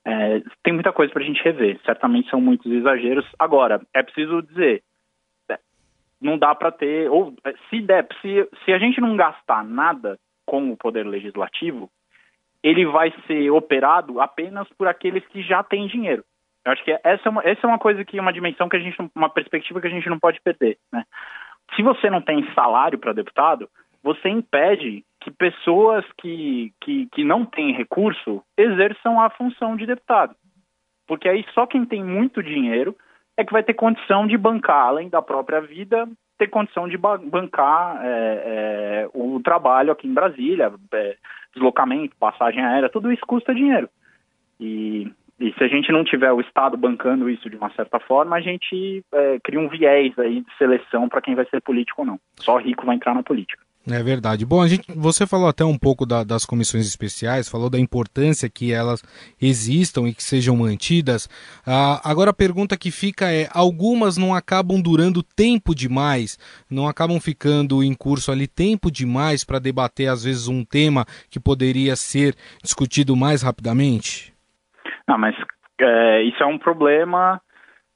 É, 0.04 0.42
tem 0.62 0.74
muita 0.74 0.92
coisa 0.92 1.12
para 1.12 1.22
a 1.22 1.26
gente 1.26 1.42
rever. 1.42 1.80
Certamente 1.84 2.28
são 2.28 2.40
muitos 2.40 2.70
exageros. 2.70 3.24
Agora, 3.38 3.80
é 3.94 4.02
preciso 4.02 4.42
dizer, 4.42 4.82
não 6.22 6.38
dá 6.38 6.54
para 6.54 6.70
ter, 6.70 7.10
ou 7.10 7.34
se 7.68 7.80
der, 7.80 8.06
se, 8.20 8.48
se 8.64 8.72
a 8.72 8.78
gente 8.78 9.00
não 9.00 9.16
gastar 9.16 9.64
nada 9.64 10.18
com 10.46 10.70
o 10.70 10.76
poder 10.76 11.06
legislativo, 11.06 11.90
ele 12.62 12.86
vai 12.86 13.12
ser 13.26 13.50
operado 13.50 14.20
apenas 14.20 14.68
por 14.78 14.86
aqueles 14.86 15.26
que 15.26 15.42
já 15.42 15.62
têm 15.62 15.86
dinheiro. 15.86 16.24
Eu 16.64 16.72
acho 16.72 16.84
que 16.84 16.92
essa 17.02 17.28
é 17.28 17.28
uma, 17.28 17.42
essa 17.42 17.66
é 17.66 17.68
uma 17.68 17.78
coisa 17.78 18.04
que 18.04 18.20
uma 18.20 18.32
dimensão 18.32 18.68
que 18.68 18.76
a 18.76 18.80
gente, 18.80 18.96
uma 19.14 19.28
perspectiva 19.28 19.80
que 19.80 19.86
a 19.88 19.90
gente 19.90 20.08
não 20.08 20.18
pode 20.18 20.40
perder, 20.40 20.78
né? 20.92 21.04
Se 21.74 21.82
você 21.82 22.10
não 22.10 22.20
tem 22.20 22.46
salário 22.54 22.98
para 22.98 23.12
deputado, 23.12 23.68
você 24.02 24.28
impede 24.28 25.04
que 25.20 25.30
pessoas 25.30 26.04
que, 26.18 26.72
que, 26.80 27.08
que 27.12 27.24
não 27.24 27.44
têm 27.44 27.72
recurso 27.72 28.42
exerçam 28.56 29.20
a 29.20 29.30
função 29.30 29.76
de 29.76 29.86
deputado. 29.86 30.34
Porque 31.06 31.28
aí 31.28 31.44
só 31.54 31.66
quem 31.66 31.84
tem 31.84 32.04
muito 32.04 32.42
dinheiro 32.42 32.96
é 33.36 33.44
que 33.44 33.52
vai 33.52 33.62
ter 33.62 33.74
condição 33.74 34.26
de 34.26 34.36
bancar, 34.36 34.86
além 34.86 35.08
da 35.08 35.22
própria 35.22 35.60
vida, 35.60 36.08
ter 36.38 36.48
condição 36.48 36.88
de 36.88 36.96
bancar 36.96 38.00
é, 38.02 38.08
é, 38.08 39.08
o 39.14 39.40
trabalho 39.40 39.92
aqui 39.92 40.06
em 40.06 40.14
Brasília, 40.14 40.72
é, 40.92 41.16
deslocamento, 41.54 42.16
passagem 42.16 42.62
aérea, 42.62 42.88
tudo 42.88 43.12
isso 43.12 43.24
custa 43.26 43.54
dinheiro. 43.54 43.88
E, 44.58 45.10
e, 45.38 45.52
se 45.54 45.64
a 45.64 45.68
gente 45.68 45.90
não 45.92 46.04
tiver 46.04 46.32
o 46.32 46.40
Estado 46.40 46.76
bancando 46.76 47.28
isso 47.30 47.48
de 47.48 47.56
uma 47.56 47.70
certa 47.70 47.98
forma, 48.00 48.36
a 48.36 48.40
gente 48.40 49.04
é, 49.12 49.38
cria 49.42 49.60
um 49.60 49.68
viés 49.68 50.18
aí 50.18 50.40
de 50.40 50.56
seleção 50.56 51.08
para 51.08 51.20
quem 51.20 51.34
vai 51.34 51.44
ser 51.46 51.60
político 51.60 52.02
ou 52.02 52.06
não. 52.06 52.20
Só 52.36 52.58
rico 52.58 52.86
vai 52.86 52.96
entrar 52.96 53.14
na 53.14 53.22
política. 53.22 53.61
É 53.90 54.00
verdade. 54.00 54.46
Bom, 54.46 54.62
a 54.62 54.68
gente, 54.68 54.84
você 54.94 55.26
falou 55.26 55.48
até 55.48 55.64
um 55.64 55.76
pouco 55.76 56.06
da, 56.06 56.22
das 56.22 56.46
comissões 56.46 56.86
especiais, 56.86 57.48
falou 57.48 57.68
da 57.68 57.80
importância 57.80 58.48
que 58.48 58.72
elas 58.72 59.02
existam 59.40 60.02
e 60.02 60.14
que 60.14 60.22
sejam 60.22 60.56
mantidas. 60.56 61.28
Ah, 61.66 62.00
agora 62.04 62.30
a 62.30 62.34
pergunta 62.34 62.76
que 62.76 62.92
fica 62.92 63.32
é: 63.32 63.48
algumas 63.52 64.16
não 64.16 64.34
acabam 64.34 64.80
durando 64.80 65.20
tempo 65.20 65.74
demais, 65.74 66.38
não 66.70 66.86
acabam 66.86 67.18
ficando 67.18 67.82
em 67.82 67.92
curso 67.92 68.30
ali 68.30 68.46
tempo 68.46 68.88
demais 68.88 69.44
para 69.44 69.58
debater, 69.58 70.08
às 70.08 70.22
vezes, 70.22 70.46
um 70.46 70.64
tema 70.64 71.04
que 71.28 71.40
poderia 71.40 71.96
ser 71.96 72.36
discutido 72.62 73.16
mais 73.16 73.42
rapidamente? 73.42 74.32
Não, 75.08 75.18
mas 75.18 75.34
é, 75.80 76.22
isso 76.22 76.40
é 76.40 76.46
um 76.46 76.58
problema 76.58 77.40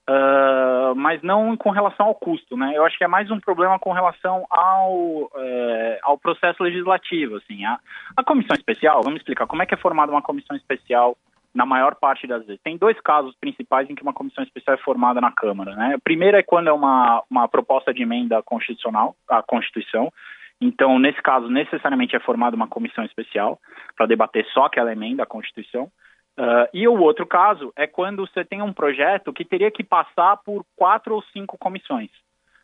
Uh, 0.08 0.94
mas 0.94 1.20
não 1.22 1.56
com 1.56 1.70
relação 1.70 2.06
ao 2.06 2.14
custo, 2.14 2.56
né? 2.56 2.72
Eu 2.76 2.84
acho 2.84 2.96
que 2.96 3.02
é 3.02 3.08
mais 3.08 3.28
um 3.30 3.40
problema 3.40 3.76
com 3.78 3.92
relação 3.92 4.46
ao, 4.48 5.30
é, 5.36 5.98
ao 6.02 6.16
processo 6.16 6.62
legislativo, 6.62 7.36
assim. 7.36 7.64
A, 7.64 7.80
a, 8.16 8.22
comissão 8.22 8.54
especial, 8.54 9.02
vamos 9.02 9.18
explicar 9.18 9.48
como 9.48 9.62
é 9.62 9.66
que 9.66 9.75
é 9.75 9.76
formada 9.76 10.12
uma 10.12 10.22
comissão 10.22 10.56
especial 10.56 11.16
na 11.52 11.66
maior 11.66 11.96
parte 11.96 12.25
das 12.25 12.46
vezes. 12.46 12.62
Tem 12.62 12.76
dois 12.76 13.00
casos 13.00 13.34
principais 13.40 13.90
em 13.90 13.96
que 13.96 14.02
uma 14.02 14.12
comissão 14.12 14.44
especial 14.44 14.76
é 14.76 14.82
formada 14.82 15.20
na 15.20 15.32
Câmara, 15.32 15.75
né? 15.75 15.96
O 15.96 16.00
primeiro 16.00 16.36
é 16.36 16.42
quando 16.42 16.68
é 16.68 16.72
uma, 16.72 17.25
uma 17.28 17.48
proposta 17.48 17.92
de 17.92 18.02
emenda 18.02 18.40
constitucional 18.44 19.16
à 19.28 19.42
Constituição, 19.42 20.12
então, 20.60 20.98
nesse 20.98 21.20
caso, 21.20 21.48
necessariamente 21.48 22.16
é 22.16 22.20
formada 22.20 22.56
uma 22.56 22.68
comissão 22.68 23.04
especial 23.04 23.58
para 23.96 24.06
debater 24.06 24.46
só 24.52 24.64
aquela 24.64 24.92
emenda 24.92 25.22
à 25.22 25.26
Constituição. 25.26 25.90
Uh, 26.38 26.69
e 26.73 26.87
o 26.87 27.00
outro 27.00 27.26
caso 27.26 27.73
é 27.75 27.87
quando 27.87 28.26
você 28.26 28.45
tem 28.45 28.61
um 28.61 28.73
projeto 28.73 29.33
que 29.33 29.45
teria 29.45 29.71
que 29.71 29.83
passar 29.83 30.37
por 30.38 30.64
quatro 30.76 31.14
ou 31.14 31.23
cinco 31.33 31.57
comissões. 31.57 32.11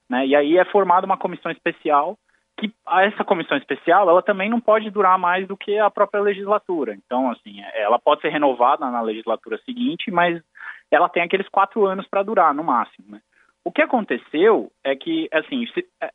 Né? 0.08 0.26
E 0.26 0.36
aí 0.36 0.58
é 0.58 0.64
formada 0.66 1.06
uma 1.06 1.16
comissão 1.16 1.50
especial, 1.50 2.18
que 2.58 2.70
essa 2.86 3.24
comissão 3.24 3.56
especial 3.56 4.08
ela 4.10 4.22
também 4.22 4.50
não 4.50 4.60
pode 4.60 4.90
durar 4.90 5.18
mais 5.18 5.48
do 5.48 5.56
que 5.56 5.78
a 5.78 5.90
própria 5.90 6.20
legislatura. 6.20 6.94
Então, 6.94 7.30
assim, 7.30 7.62
ela 7.74 7.98
pode 7.98 8.20
ser 8.20 8.28
renovada 8.28 8.90
na 8.90 9.00
legislatura 9.00 9.58
seguinte, 9.64 10.10
mas 10.10 10.42
ela 10.90 11.08
tem 11.08 11.22
aqueles 11.22 11.48
quatro 11.48 11.86
anos 11.86 12.06
para 12.06 12.22
durar, 12.22 12.54
no 12.54 12.62
máximo. 12.62 13.06
Né? 13.08 13.20
O 13.64 13.72
que 13.72 13.80
aconteceu 13.80 14.70
é 14.84 14.94
que, 14.94 15.28
assim, 15.32 15.64
é, 16.02 16.10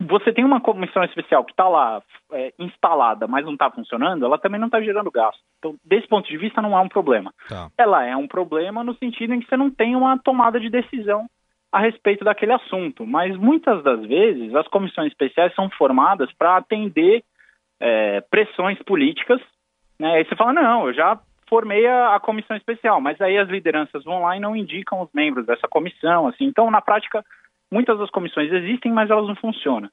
você 0.00 0.32
tem 0.32 0.44
uma 0.44 0.60
comissão 0.60 1.04
especial 1.04 1.44
que 1.44 1.52
está 1.52 1.68
lá 1.68 2.02
é, 2.32 2.52
instalada, 2.58 3.26
mas 3.26 3.44
não 3.44 3.52
está 3.52 3.70
funcionando, 3.70 4.24
ela 4.24 4.38
também 4.38 4.58
não 4.58 4.68
está 4.68 4.80
gerando 4.80 5.10
gasto. 5.10 5.40
Então, 5.58 5.76
desse 5.84 6.08
ponto 6.08 6.26
de 6.26 6.38
vista, 6.38 6.62
não 6.62 6.76
é 6.76 6.80
um 6.80 6.88
problema. 6.88 7.32
Tá. 7.46 7.68
Ela 7.76 8.06
é 8.06 8.16
um 8.16 8.26
problema 8.26 8.82
no 8.82 8.94
sentido 8.94 9.34
em 9.34 9.40
que 9.40 9.48
você 9.48 9.58
não 9.58 9.70
tem 9.70 9.94
uma 9.94 10.18
tomada 10.18 10.58
de 10.58 10.70
decisão 10.70 11.26
a 11.70 11.80
respeito 11.80 12.24
daquele 12.24 12.52
assunto. 12.52 13.06
Mas 13.06 13.36
muitas 13.36 13.82
das 13.84 14.00
vezes, 14.06 14.54
as 14.54 14.66
comissões 14.68 15.08
especiais 15.08 15.54
são 15.54 15.68
formadas 15.70 16.32
para 16.32 16.56
atender 16.56 17.22
é, 17.78 18.22
pressões 18.22 18.78
políticas. 18.82 19.40
Né? 19.98 20.14
Aí 20.14 20.24
você 20.24 20.34
fala, 20.34 20.54
não, 20.54 20.88
eu 20.88 20.94
já 20.94 21.20
formei 21.46 21.86
a, 21.86 22.14
a 22.14 22.20
comissão 22.20 22.56
especial, 22.56 23.02
mas 23.02 23.20
aí 23.20 23.36
as 23.36 23.50
lideranças 23.50 24.02
vão 24.04 24.22
lá 24.22 24.34
e 24.34 24.40
não 24.40 24.56
indicam 24.56 25.02
os 25.02 25.10
membros 25.12 25.44
dessa 25.44 25.68
comissão. 25.68 26.26
assim. 26.26 26.44
Então, 26.44 26.70
na 26.70 26.80
prática 26.80 27.22
muitas 27.72 27.98
das 27.98 28.10
comissões 28.10 28.52
existem, 28.52 28.92
mas 28.92 29.10
elas 29.10 29.26
não 29.26 29.36
funcionam. 29.36 29.88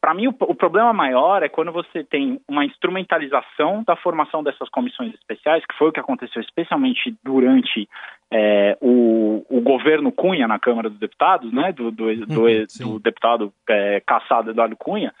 Para 0.00 0.14
mim, 0.14 0.28
o, 0.28 0.36
o, 0.38 0.54
problema 0.54 0.92
maior 0.92 1.42
é 1.42 1.48
quando 1.48 1.72
você 1.72 2.04
tem 2.04 2.40
uma 2.46 2.64
instrumentalização 2.64 3.82
da 3.84 3.96
formação 3.96 4.42
dessas 4.42 4.68
comissões 4.68 5.12
especiais, 5.14 5.64
que 5.66 5.76
foi 5.76 5.88
o 5.88 5.92
que 5.92 5.98
aconteceu 5.98 6.40
especialmente 6.40 7.16
durante 7.24 7.88
é, 8.30 8.76
o, 8.80 9.44
o, 9.48 9.60
governo 9.60 10.12
Cunha 10.12 10.46
na 10.46 10.60
Câmara 10.60 10.90
dos 10.90 11.00
Deputados, 11.00 11.52
né, 11.52 11.72
do, 11.72 11.90
do, 11.90 12.14
do, 12.26 12.42
uhum, 12.44 12.66
do 12.80 12.98
deputado 13.00 13.52
é, 13.68 14.00
caçado 14.06 14.50
Eduardo 14.50 14.76
Cunha, 14.76 15.12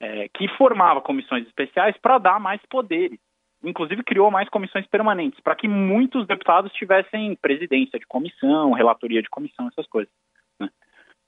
é, 0.00 0.28
que 0.34 0.48
formava 0.56 1.00
comissões 1.00 1.46
especiais 1.46 1.96
para 1.98 2.18
dar 2.18 2.40
mais 2.40 2.60
poderes. 2.68 3.20
Inclusive 3.62 4.02
criou 4.02 4.30
mais 4.30 4.48
comissões 4.48 4.86
permanentes, 4.88 5.38
para 5.40 5.54
que 5.54 5.68
muitos 5.68 6.26
deputados 6.26 6.72
tivessem 6.72 7.36
presidência 7.36 7.98
de 7.98 8.06
comissão, 8.06 8.72
relatoria 8.72 9.22
de 9.22 9.30
comissão, 9.30 9.68
essas 9.68 9.86
coisas 9.86 10.12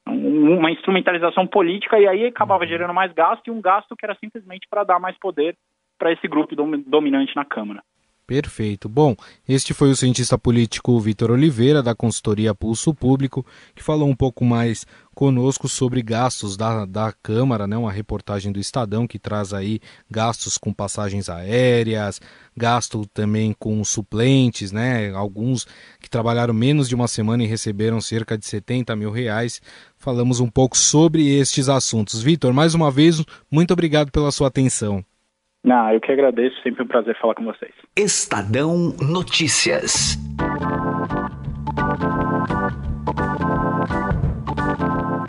uma 0.07 0.71
instrumentalização 0.71 1.47
política 1.47 1.99
e 1.99 2.07
aí 2.07 2.27
acabava 2.27 2.63
uhum. 2.63 2.69
gerando 2.69 2.95
mais 2.95 3.13
gasto 3.13 3.49
e 3.49 3.51
um 3.51 3.61
gasto 3.61 3.97
que 3.97 4.05
era 4.05 4.17
simplesmente 4.17 4.67
para 4.71 4.85
dar 4.85 5.01
mais 5.01 5.19
poder 5.19 5.57
para 5.99 6.13
esse 6.13 6.29
grupo 6.29 6.55
dominante 6.55 7.35
na 7.35 7.45
Câmara. 7.45 7.83
Perfeito. 8.27 8.89
Bom, 8.89 9.15
este 9.49 9.73
foi 9.73 9.89
o 9.89 9.95
cientista 9.95 10.37
político 10.37 10.99
Vitor 10.99 11.31
Oliveira, 11.31 11.81
da 11.81 11.95
consultoria 11.95 12.53
Pulso 12.53 12.93
Público, 12.93 13.47
que 13.73 13.85
falou 13.85 14.09
um 14.09 14.17
pouco 14.17 14.45
mais 14.45 14.85
conosco 15.15 15.69
sobre 15.69 16.03
gastos 16.03 16.57
da, 16.57 16.85
da 16.85 17.13
Câmara, 17.13 17.69
né? 17.69 17.77
uma 17.77 17.93
reportagem 17.93 18.51
do 18.51 18.59
Estadão 18.59 19.07
que 19.07 19.17
traz 19.17 19.55
aí 19.55 19.81
gastos 20.11 20.59
com 20.59 20.73
passagens 20.73 21.29
aéreas, 21.29 22.21
gasto 22.57 23.07
também 23.15 23.55
com 23.57 23.83
suplentes, 23.85 24.73
né? 24.73 25.15
alguns 25.15 25.65
que 26.01 26.11
trabalharam 26.11 26.53
menos 26.53 26.89
de 26.89 26.97
uma 26.97 27.07
semana 27.07 27.45
e 27.45 27.47
receberam 27.47 28.01
cerca 28.01 28.37
de 28.37 28.45
70 28.45 28.97
mil 28.97 29.13
reais. 29.13 29.63
Falamos 29.97 30.41
um 30.41 30.49
pouco 30.49 30.77
sobre 30.77 31.29
estes 31.39 31.69
assuntos. 31.69 32.21
Vitor, 32.21 32.53
mais 32.53 32.75
uma 32.75 32.91
vez, 32.91 33.23
muito 33.49 33.73
obrigado 33.73 34.11
pela 34.11 34.33
sua 34.33 34.49
atenção. 34.49 35.05
Não, 35.67 35.91
eu 35.91 36.01
que 36.01 36.13
agradeço, 36.13 36.55
sempre 36.63 36.85
um 36.85 36.87
prazer 36.87 37.19
falar 37.21 37.35
com 37.35 37.45
vocês. 37.45 37.73
Estadão 37.97 38.95
Notícias. 39.03 40.17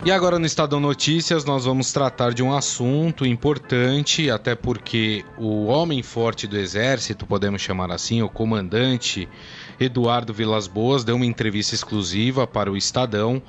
E 0.06 0.12
agora 0.12 0.38
no 0.38 0.46
Estadão 0.46 0.78
Notícias 0.78 1.44
nós 1.44 1.64
vamos 1.64 1.92
tratar 1.92 2.32
de 2.32 2.40
um 2.40 2.54
assunto 2.54 3.26
importante, 3.26 4.30
até 4.30 4.54
porque 4.54 5.24
o 5.36 5.66
homem 5.66 6.04
forte 6.04 6.46
do 6.46 6.56
exército, 6.56 7.26
podemos 7.26 7.60
chamar 7.60 7.90
assim, 7.90 8.22
o 8.22 8.28
comandante 8.28 9.28
Eduardo 9.80 10.32
Vilas 10.32 10.68
Boas, 10.68 11.02
deu 11.02 11.16
uma 11.16 11.26
entrevista 11.26 11.74
exclusiva 11.74 12.46
para 12.46 12.70
o 12.70 12.76
Estadão, 12.76 13.42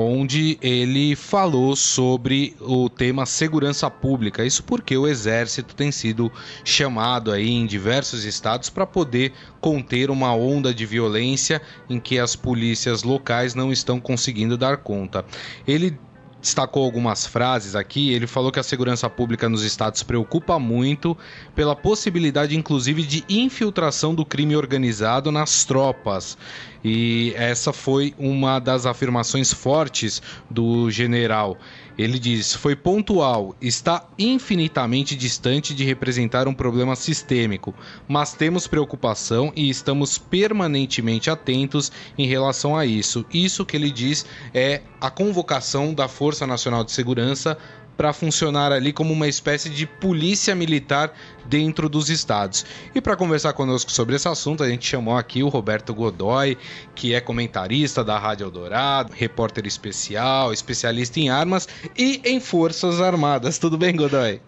onde 0.00 0.56
ele 0.62 1.16
falou 1.16 1.74
sobre 1.74 2.54
o 2.60 2.88
tema 2.88 3.26
segurança 3.26 3.90
pública. 3.90 4.44
Isso 4.44 4.62
porque 4.62 4.96
o 4.96 5.08
exército 5.08 5.74
tem 5.74 5.90
sido 5.90 6.30
chamado 6.64 7.32
aí 7.32 7.50
em 7.50 7.66
diversos 7.66 8.24
estados 8.24 8.70
para 8.70 8.86
poder 8.86 9.32
conter 9.60 10.08
uma 10.08 10.32
onda 10.32 10.72
de 10.72 10.86
violência 10.86 11.60
em 11.90 11.98
que 11.98 12.16
as 12.16 12.36
polícias 12.36 13.02
locais 13.02 13.56
não 13.56 13.72
estão 13.72 13.98
conseguindo 13.98 14.56
dar 14.56 14.76
conta. 14.76 15.24
Ele 15.66 15.98
destacou 16.40 16.84
algumas 16.84 17.26
frases 17.26 17.74
aqui. 17.74 18.12
Ele 18.12 18.26
falou 18.26 18.52
que 18.52 18.58
a 18.58 18.62
segurança 18.62 19.08
pública 19.10 19.48
nos 19.48 19.62
estados 19.62 20.02
preocupa 20.02 20.58
muito 20.58 21.16
pela 21.54 21.74
possibilidade, 21.74 22.56
inclusive, 22.56 23.02
de 23.02 23.24
infiltração 23.28 24.14
do 24.14 24.24
crime 24.24 24.56
organizado 24.56 25.32
nas 25.32 25.64
tropas. 25.64 26.38
E 26.84 27.32
essa 27.36 27.72
foi 27.72 28.14
uma 28.18 28.58
das 28.58 28.86
afirmações 28.86 29.52
fortes 29.52 30.22
do 30.48 30.90
general. 30.90 31.58
Ele 31.98 32.18
diz: 32.18 32.54
foi 32.54 32.76
pontual, 32.76 33.56
está 33.60 34.08
infinitamente 34.16 35.16
distante 35.16 35.74
de 35.74 35.84
representar 35.84 36.46
um 36.46 36.54
problema 36.54 36.94
sistêmico, 36.94 37.74
mas 38.06 38.32
temos 38.34 38.68
preocupação 38.68 39.52
e 39.56 39.68
estamos 39.68 40.16
permanentemente 40.16 41.28
atentos 41.28 41.90
em 42.16 42.26
relação 42.26 42.76
a 42.76 42.86
isso. 42.86 43.26
Isso 43.34 43.66
que 43.66 43.76
ele 43.76 43.90
diz 43.90 44.24
é 44.54 44.82
a 45.00 45.10
convocação 45.10 45.92
da 45.92 46.06
Força 46.06 46.46
Nacional 46.46 46.84
de 46.84 46.92
Segurança 46.92 47.58
para 47.98 48.12
funcionar 48.12 48.70
ali 48.70 48.92
como 48.92 49.12
uma 49.12 49.26
espécie 49.26 49.68
de 49.68 49.84
polícia 49.84 50.54
militar 50.54 51.12
dentro 51.46 51.88
dos 51.88 52.08
estados. 52.08 52.64
E 52.94 53.00
para 53.00 53.16
conversar 53.16 53.54
conosco 53.54 53.90
sobre 53.90 54.14
esse 54.14 54.28
assunto, 54.28 54.62
a 54.62 54.68
gente 54.68 54.86
chamou 54.86 55.16
aqui 55.16 55.42
o 55.42 55.48
Roberto 55.48 55.92
Godoy, 55.92 56.56
que 56.94 57.12
é 57.12 57.20
comentarista 57.20 58.04
da 58.04 58.16
Rádio 58.16 58.44
Eldorado, 58.44 59.12
repórter 59.12 59.66
especial, 59.66 60.52
especialista 60.52 61.18
em 61.18 61.28
armas 61.28 61.68
e 61.96 62.22
em 62.24 62.38
Forças 62.38 63.00
Armadas. 63.00 63.58
Tudo 63.58 63.76
bem, 63.76 63.96
Godoy? 63.96 64.40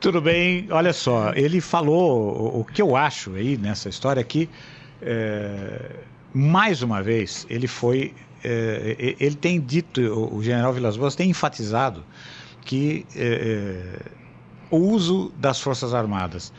Tudo 0.00 0.22
bem. 0.22 0.66
Olha 0.70 0.94
só, 0.94 1.34
ele 1.34 1.60
falou 1.60 2.58
o 2.60 2.64
que 2.64 2.80
eu 2.80 2.96
acho 2.96 3.34
aí 3.34 3.58
nessa 3.58 3.90
história 3.90 4.22
aqui. 4.22 4.48
É, 5.02 5.96
mais 6.32 6.80
uma 6.80 7.02
vez, 7.02 7.46
ele 7.50 7.66
foi. 7.66 8.14
É, 8.42 9.14
ele 9.20 9.34
tem 9.34 9.60
dito, 9.60 10.00
o 10.00 10.42
general 10.42 10.72
Vilas 10.72 10.96
Boas 10.96 11.14
tem 11.14 11.28
enfatizado 11.28 12.02
que 12.66 13.06
é, 13.14 14.00
o 14.70 14.76
uso 14.76 15.32
das 15.38 15.60
Forças 15.60 15.94
Armadas 15.94 16.52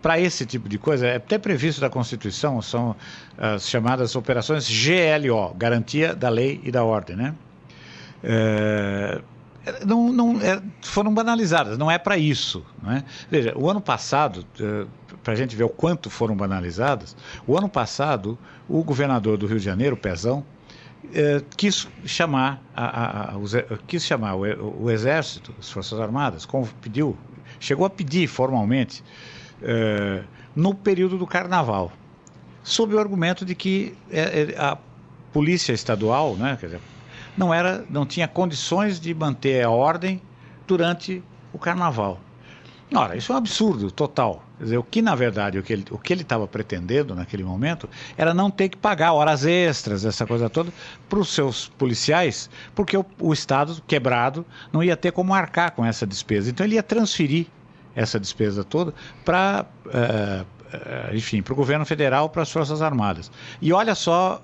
para 0.00 0.20
esse 0.20 0.44
tipo 0.44 0.68
de 0.68 0.76
coisa 0.78 1.06
é 1.06 1.16
até 1.16 1.38
previsto 1.38 1.80
da 1.80 1.88
Constituição, 1.88 2.60
são 2.60 2.94
as 3.38 3.66
chamadas 3.66 4.14
operações 4.14 4.68
GLO, 4.68 5.54
Garantia 5.54 6.14
da 6.14 6.28
Lei 6.28 6.60
e 6.62 6.70
da 6.70 6.84
Ordem, 6.84 7.16
né? 7.16 7.34
É, 8.22 9.22
não, 9.86 10.12
não 10.12 10.38
é, 10.42 10.60
foram 10.82 11.12
banalizadas, 11.14 11.78
não 11.78 11.90
é 11.90 11.96
para 11.96 12.18
isso. 12.18 12.62
Né? 12.82 13.02
Veja, 13.30 13.54
o 13.56 13.70
ano 13.70 13.80
passado, 13.80 14.44
é, 14.60 14.86
para 15.22 15.32
a 15.32 15.36
gente 15.36 15.56
ver 15.56 15.64
o 15.64 15.70
quanto 15.70 16.10
foram 16.10 16.36
banalizadas, 16.36 17.16
o 17.46 17.56
ano 17.56 17.68
passado, 17.68 18.38
o 18.68 18.84
governador 18.84 19.38
do 19.38 19.46
Rio 19.46 19.58
de 19.58 19.64
Janeiro, 19.64 19.96
Pezão, 19.96 20.44
eh, 21.12 21.42
quis 21.56 21.88
chamar, 22.04 22.62
a, 22.74 22.84
a, 22.84 23.34
a, 23.34 23.78
quis 23.86 24.04
chamar 24.04 24.34
o, 24.34 24.84
o, 24.84 24.90
Exército, 24.90 25.54
as 25.58 25.70
Forças 25.70 26.00
Armadas, 26.00 26.46
como 26.46 26.66
pediu, 26.80 27.16
chegou 27.58 27.84
a 27.86 27.90
pedir 27.90 28.26
formalmente 28.26 29.02
eh, 29.62 30.22
no 30.54 30.74
período 30.74 31.18
do 31.18 31.26
Carnaval, 31.26 31.92
sob 32.62 32.94
o 32.94 32.98
argumento 32.98 33.44
de 33.44 33.54
que 33.54 33.96
eh, 34.10 34.54
a 34.56 34.78
polícia 35.32 35.72
estadual, 35.72 36.36
né, 36.36 36.56
dizer, 36.60 36.80
não 37.36 37.52
era, 37.52 37.84
não 37.90 38.06
tinha 38.06 38.28
condições 38.28 39.00
de 39.00 39.12
manter 39.12 39.64
a 39.64 39.70
ordem 39.70 40.22
durante 40.66 41.22
o 41.52 41.58
Carnaval. 41.58 42.20
Ora, 42.94 43.16
isso 43.16 43.32
é 43.32 43.34
um 43.34 43.38
absurdo 43.38 43.90
total. 43.90 44.43
Quer 44.58 44.64
dizer, 44.64 44.78
o 44.78 44.84
que 44.84 45.02
na 45.02 45.14
verdade, 45.14 45.58
o 45.58 45.62
que 45.62 45.72
ele 45.72 45.84
o 45.90 45.98
que 45.98 46.12
ele 46.12 46.22
estava 46.22 46.46
pretendendo 46.46 47.14
naquele 47.14 47.42
momento 47.42 47.88
era 48.16 48.32
não 48.32 48.50
ter 48.50 48.68
que 48.68 48.76
pagar 48.76 49.12
horas 49.12 49.44
extras, 49.44 50.04
essa 50.04 50.24
coisa 50.26 50.48
toda, 50.48 50.72
para 51.08 51.18
os 51.18 51.34
seus 51.34 51.66
policiais, 51.66 52.48
porque 52.74 52.96
o, 52.96 53.04
o 53.18 53.32
Estado 53.32 53.82
quebrado 53.86 54.46
não 54.72 54.82
ia 54.82 54.96
ter 54.96 55.10
como 55.10 55.34
arcar 55.34 55.72
com 55.72 55.84
essa 55.84 56.06
despesa. 56.06 56.50
Então 56.50 56.64
ele 56.64 56.76
ia 56.76 56.82
transferir 56.82 57.46
essa 57.96 58.18
despesa 58.18 58.62
toda 58.62 58.94
para, 59.24 59.66
uh, 59.86 60.42
uh, 60.42 61.16
enfim, 61.16 61.42
para 61.42 61.52
o 61.52 61.56
governo 61.56 61.84
federal, 61.84 62.28
para 62.28 62.42
as 62.42 62.50
Forças 62.50 62.80
Armadas. 62.80 63.30
E 63.60 63.72
olha 63.72 63.94
só 63.94 64.40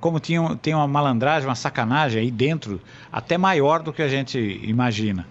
como 0.00 0.18
tinha, 0.18 0.56
tem 0.56 0.74
uma 0.74 0.88
malandragem, 0.88 1.46
uma 1.46 1.54
sacanagem 1.54 2.22
aí 2.22 2.30
dentro, 2.30 2.80
até 3.12 3.36
maior 3.36 3.82
do 3.82 3.92
que 3.92 4.00
a 4.00 4.08
gente 4.08 4.38
imagina 4.62 5.26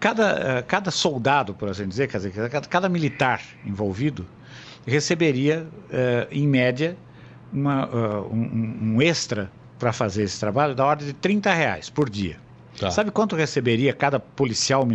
cada, 0.00 0.58
eh, 0.58 0.62
cada 0.62 0.90
soldado, 0.90 1.54
por 1.54 1.68
assim 1.68 1.86
dizer, 1.86 2.08
quer 2.08 2.18
dizer, 2.18 2.50
cada, 2.50 2.66
cada 2.66 2.88
militar 2.88 3.40
envolvido 3.64 4.26
receberia, 4.86 5.66
uh, 5.90 6.26
em 6.30 6.46
média, 6.46 6.96
uma, 7.52 7.86
uh, 7.86 8.32
um, 8.32 8.94
um, 8.94 9.02
extra 9.02 9.50
para 9.78 9.92
fazer 9.92 10.22
esse 10.22 10.40
trabalho 10.40 10.74
da 10.74 10.84
ordem 10.84 11.08
de 11.08 11.12
30 11.12 11.52
reais 11.52 11.90
por 11.90 12.08
dia. 12.08 12.38
Tá. 12.78 12.90
Sabe 12.90 13.10
quanto 13.10 13.36
receberia 13.36 13.92
cada 13.92 14.18
policial, 14.18 14.86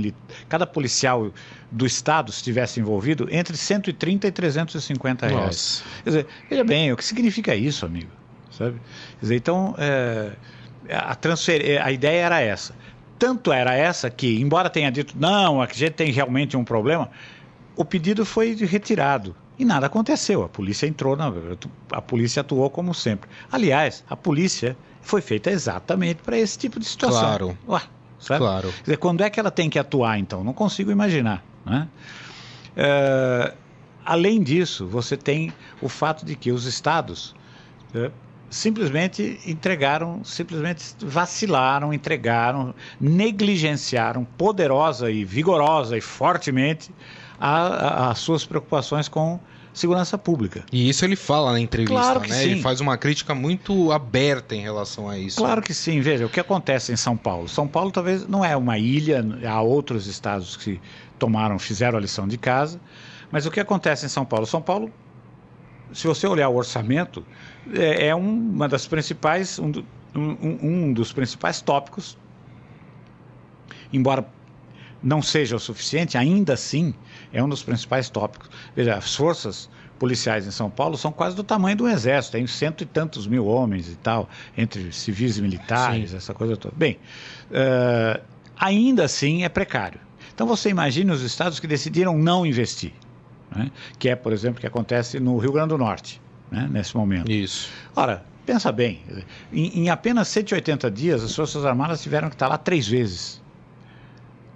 cada 0.50 0.66
policial 0.66 1.32
do 1.70 1.86
Estado 1.86 2.32
se 2.32 2.38
estivesse 2.38 2.80
envolvido? 2.80 3.28
Entre 3.30 3.56
130 3.56 4.28
e 4.28 4.32
350 4.32 5.28
reais. 5.28 5.46
Nossa. 5.46 5.84
Quer 6.04 6.10
dizer, 6.10 6.28
veja 6.50 6.64
bem, 6.64 6.92
o 6.92 6.98
que 6.98 7.04
significa 7.04 7.54
isso, 7.56 7.86
amigo? 7.86 8.10
Sabe? 8.50 8.80
Quer 9.20 9.22
dizer, 9.22 9.36
então, 9.36 9.76
é, 9.78 10.32
a, 10.90 11.14
transfer... 11.14 11.82
a 11.84 11.92
ideia 11.92 12.26
era 12.26 12.40
essa 12.40 12.74
tanto 13.18 13.52
era 13.52 13.74
essa 13.74 14.10
que, 14.10 14.40
embora 14.40 14.70
tenha 14.70 14.92
dito, 14.92 15.16
não, 15.18 15.62
a 15.62 15.68
gente 15.68 15.92
tem 15.92 16.12
realmente 16.12 16.58
um 16.58 16.64
problema, 16.64 17.10
o 17.76 17.86
pedido 17.86 18.26
foi 18.26 18.54
retirado. 18.56 19.36
E 19.58 19.64
nada 19.64 19.86
aconteceu. 19.86 20.44
A 20.44 20.50
polícia 20.50 20.88
entrou, 20.88 21.16
na, 21.16 21.32
a 21.92 22.02
polícia 22.02 22.42
atuou 22.42 22.70
como 22.70 22.94
sempre. 22.94 23.30
Aliás, 23.52 24.04
a 24.10 24.16
polícia 24.16 24.76
foi 25.02 25.22
feita 25.22 25.52
exatamente 25.52 26.22
para 26.24 26.38
esse 26.38 26.58
tipo 26.58 26.80
de 26.80 26.86
situação. 26.86 27.22
Claro. 27.22 27.58
Ué, 27.68 27.82
claro. 28.38 28.72
Quer 28.72 28.82
dizer, 28.82 28.98
quando 28.98 29.22
é 29.22 29.30
que 29.30 29.40
ela 29.40 29.52
tem 29.52 29.70
que 29.70 29.78
atuar, 29.78 30.18
então? 30.18 30.44
Não 30.44 30.54
consigo 30.54 30.92
imaginar. 30.92 31.44
Né? 31.66 31.88
É, 32.76 33.54
além 34.04 34.42
disso, 34.42 34.88
você 34.88 35.16
tem 35.16 35.54
o 35.82 35.88
fato 35.88 36.26
de 36.26 36.36
que 36.36 36.52
os 36.52 36.66
estados 36.66 37.36
é, 37.94 38.10
simplesmente 38.54 39.40
entregaram, 39.46 40.24
simplesmente 40.24 40.96
vacilaram, 41.00 41.94
entregaram, 41.94 42.74
negligenciaram 43.02 44.24
poderosa 44.24 45.10
e 45.10 45.26
vigorosa 45.26 45.98
e 45.98 46.02
fortemente 46.02 46.92
as 47.40 48.20
suas 48.20 48.46
preocupações 48.46 49.08
com 49.10 49.40
segurança 49.74 50.20
pública. 50.20 50.64
E 50.72 50.88
isso 50.88 51.04
ele 51.04 51.16
fala 51.16 51.52
na 51.52 51.60
entrevista, 51.60 52.00
claro 52.00 52.20
né? 52.22 52.28
Sim. 52.28 52.52
Ele 52.52 52.62
faz 52.62 52.80
uma 52.80 52.96
crítica 52.96 53.34
muito 53.34 53.92
aberta 53.92 54.56
em 54.56 54.62
relação 54.62 55.10
a 55.10 55.18
isso. 55.18 55.40
Claro 55.40 55.62
que 55.62 55.74
sim. 55.74 56.00
Veja, 56.00 56.28
o 56.28 56.30
que 56.30 56.40
acontece 56.40 56.94
em 56.94 56.96
São 56.96 57.18
Paulo? 57.18 57.50
São 57.50 57.68
Paulo 57.68 57.92
talvez 57.92 58.28
não 58.28 58.46
é 58.46 58.56
uma 58.56 58.78
ilha, 58.78 59.26
há 59.50 59.62
outros 59.62 60.06
estados 60.06 60.56
que 60.56 60.80
tomaram, 61.18 61.58
fizeram 61.58 61.98
a 61.98 62.02
lição 62.02 62.28
de 62.28 62.38
casa, 62.38 62.80
mas 63.32 63.48
o 63.48 63.52
que 63.52 63.60
acontece 63.60 64.06
em 64.06 64.10
São 64.10 64.24
Paulo? 64.24 64.46
São 64.46 64.62
Paulo 64.62 64.92
se 65.94 66.08
você 66.08 66.28
olhar 66.28 66.50
o 66.50 66.56
orçamento, 66.56 67.26
é, 67.74 68.08
é 68.08 68.16
uma 68.16 68.68
das 68.68 68.88
principais, 68.88 69.60
um, 69.60 69.72
um, 70.16 70.58
um 70.62 70.94
dos 70.94 71.14
principais 71.14 71.62
tópicos, 71.62 72.18
embora 73.92 74.26
não 75.02 75.22
seja 75.22 75.56
o 75.56 75.60
suficiente, 75.60 76.18
ainda 76.18 76.54
assim 76.54 76.94
é 77.32 77.44
um 77.44 77.50
dos 77.50 77.62
principais 77.62 78.10
tópicos. 78.10 78.50
Veja, 78.76 78.96
as 78.96 79.16
forças 79.16 79.70
policiais 80.00 80.48
em 80.48 80.52
São 80.52 80.70
Paulo 80.70 80.98
são 80.98 81.12
quase 81.12 81.36
do 81.36 81.44
tamanho 81.44 81.78
do 81.78 81.88
exército, 81.88 82.38
tem 82.38 82.48
cento 82.48 82.82
e 82.82 82.86
tantos 82.86 83.28
mil 83.28 83.46
homens 83.46 83.90
e 83.90 83.96
tal, 83.96 84.30
entre 84.58 84.92
civis 84.92 85.38
e 85.38 85.42
militares, 85.42 86.12
Sim. 86.12 86.18
essa 86.18 86.34
coisa 86.34 86.58
toda. 86.58 86.74
Bem, 86.76 86.98
uh, 87.52 88.22
ainda 88.58 89.04
assim 89.06 89.44
é 89.44 89.50
precário. 89.50 90.00
Então 90.34 90.48
você 90.48 90.70
imagine 90.70 91.12
os 91.12 91.22
estados 91.22 91.60
que 91.60 91.68
decidiram 91.68 92.18
não 92.18 92.46
investir 92.46 92.94
né? 93.56 93.72
que 93.98 94.10
é, 94.10 94.16
por 94.16 94.34
exemplo, 94.34 94.58
o 94.58 94.62
que 94.62 94.68
acontece 94.68 95.20
no 95.20 95.38
Rio 95.38 95.52
Grande 95.52 95.70
do 95.70 95.78
Norte, 95.78 96.22
né? 96.52 96.68
nesse 96.72 96.96
momento. 96.96 97.32
Isso. 97.32 97.70
Ora, 97.96 98.24
pensa 98.46 98.72
bem, 98.72 99.02
em, 99.52 99.84
em, 99.84 99.90
apenas 99.90 100.28
180 100.28 100.90
dias, 100.92 101.24
as 101.24 101.36
Forças 101.36 101.66
Armadas 101.66 102.02
tiveram 102.02 102.30
que 102.30 102.36
estar 102.36 102.48
lá 102.48 102.58
três 102.58 102.88
vezes. 102.88 103.42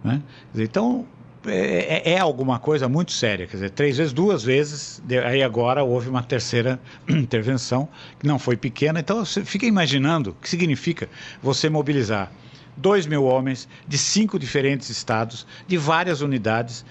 Né? 0.03 0.21
Então, 0.55 1.05
é, 1.45 2.09
é, 2.09 2.13
é, 2.13 2.19
alguma 2.19 2.59
coisa 2.59 2.89
muito 2.89 3.11
séria. 3.11 3.47
Quer 3.47 3.57
dizer, 3.57 3.69
três 3.71 3.97
vezes, 3.97 4.13
duas 4.13 4.43
vezes, 4.43 5.01
aí 5.25 5.41
agora 5.41 5.83
houve 5.83 6.09
uma 6.09 6.23
terceira 6.23 6.79
intervenção, 7.07 7.87
que 8.19 8.27
não 8.27 8.37
foi 8.37 8.57
pequena. 8.57 8.99
Então, 8.99 9.23
você 9.23 9.43
fica 9.43 9.65
imaginando 9.65 10.31
o 10.31 10.33
que 10.33 10.49
significa 10.49 11.09
você 11.41 11.69
mobilizar 11.69 12.31
2 12.77 13.07
mil 13.07 13.23
homens 13.23 13.67
de 13.87 13.97
cinco 13.97 14.37
diferentes 14.37 14.89
estados, 14.89 15.47
de 15.67 15.77
várias 15.77 16.21
unidades, 16.21 16.85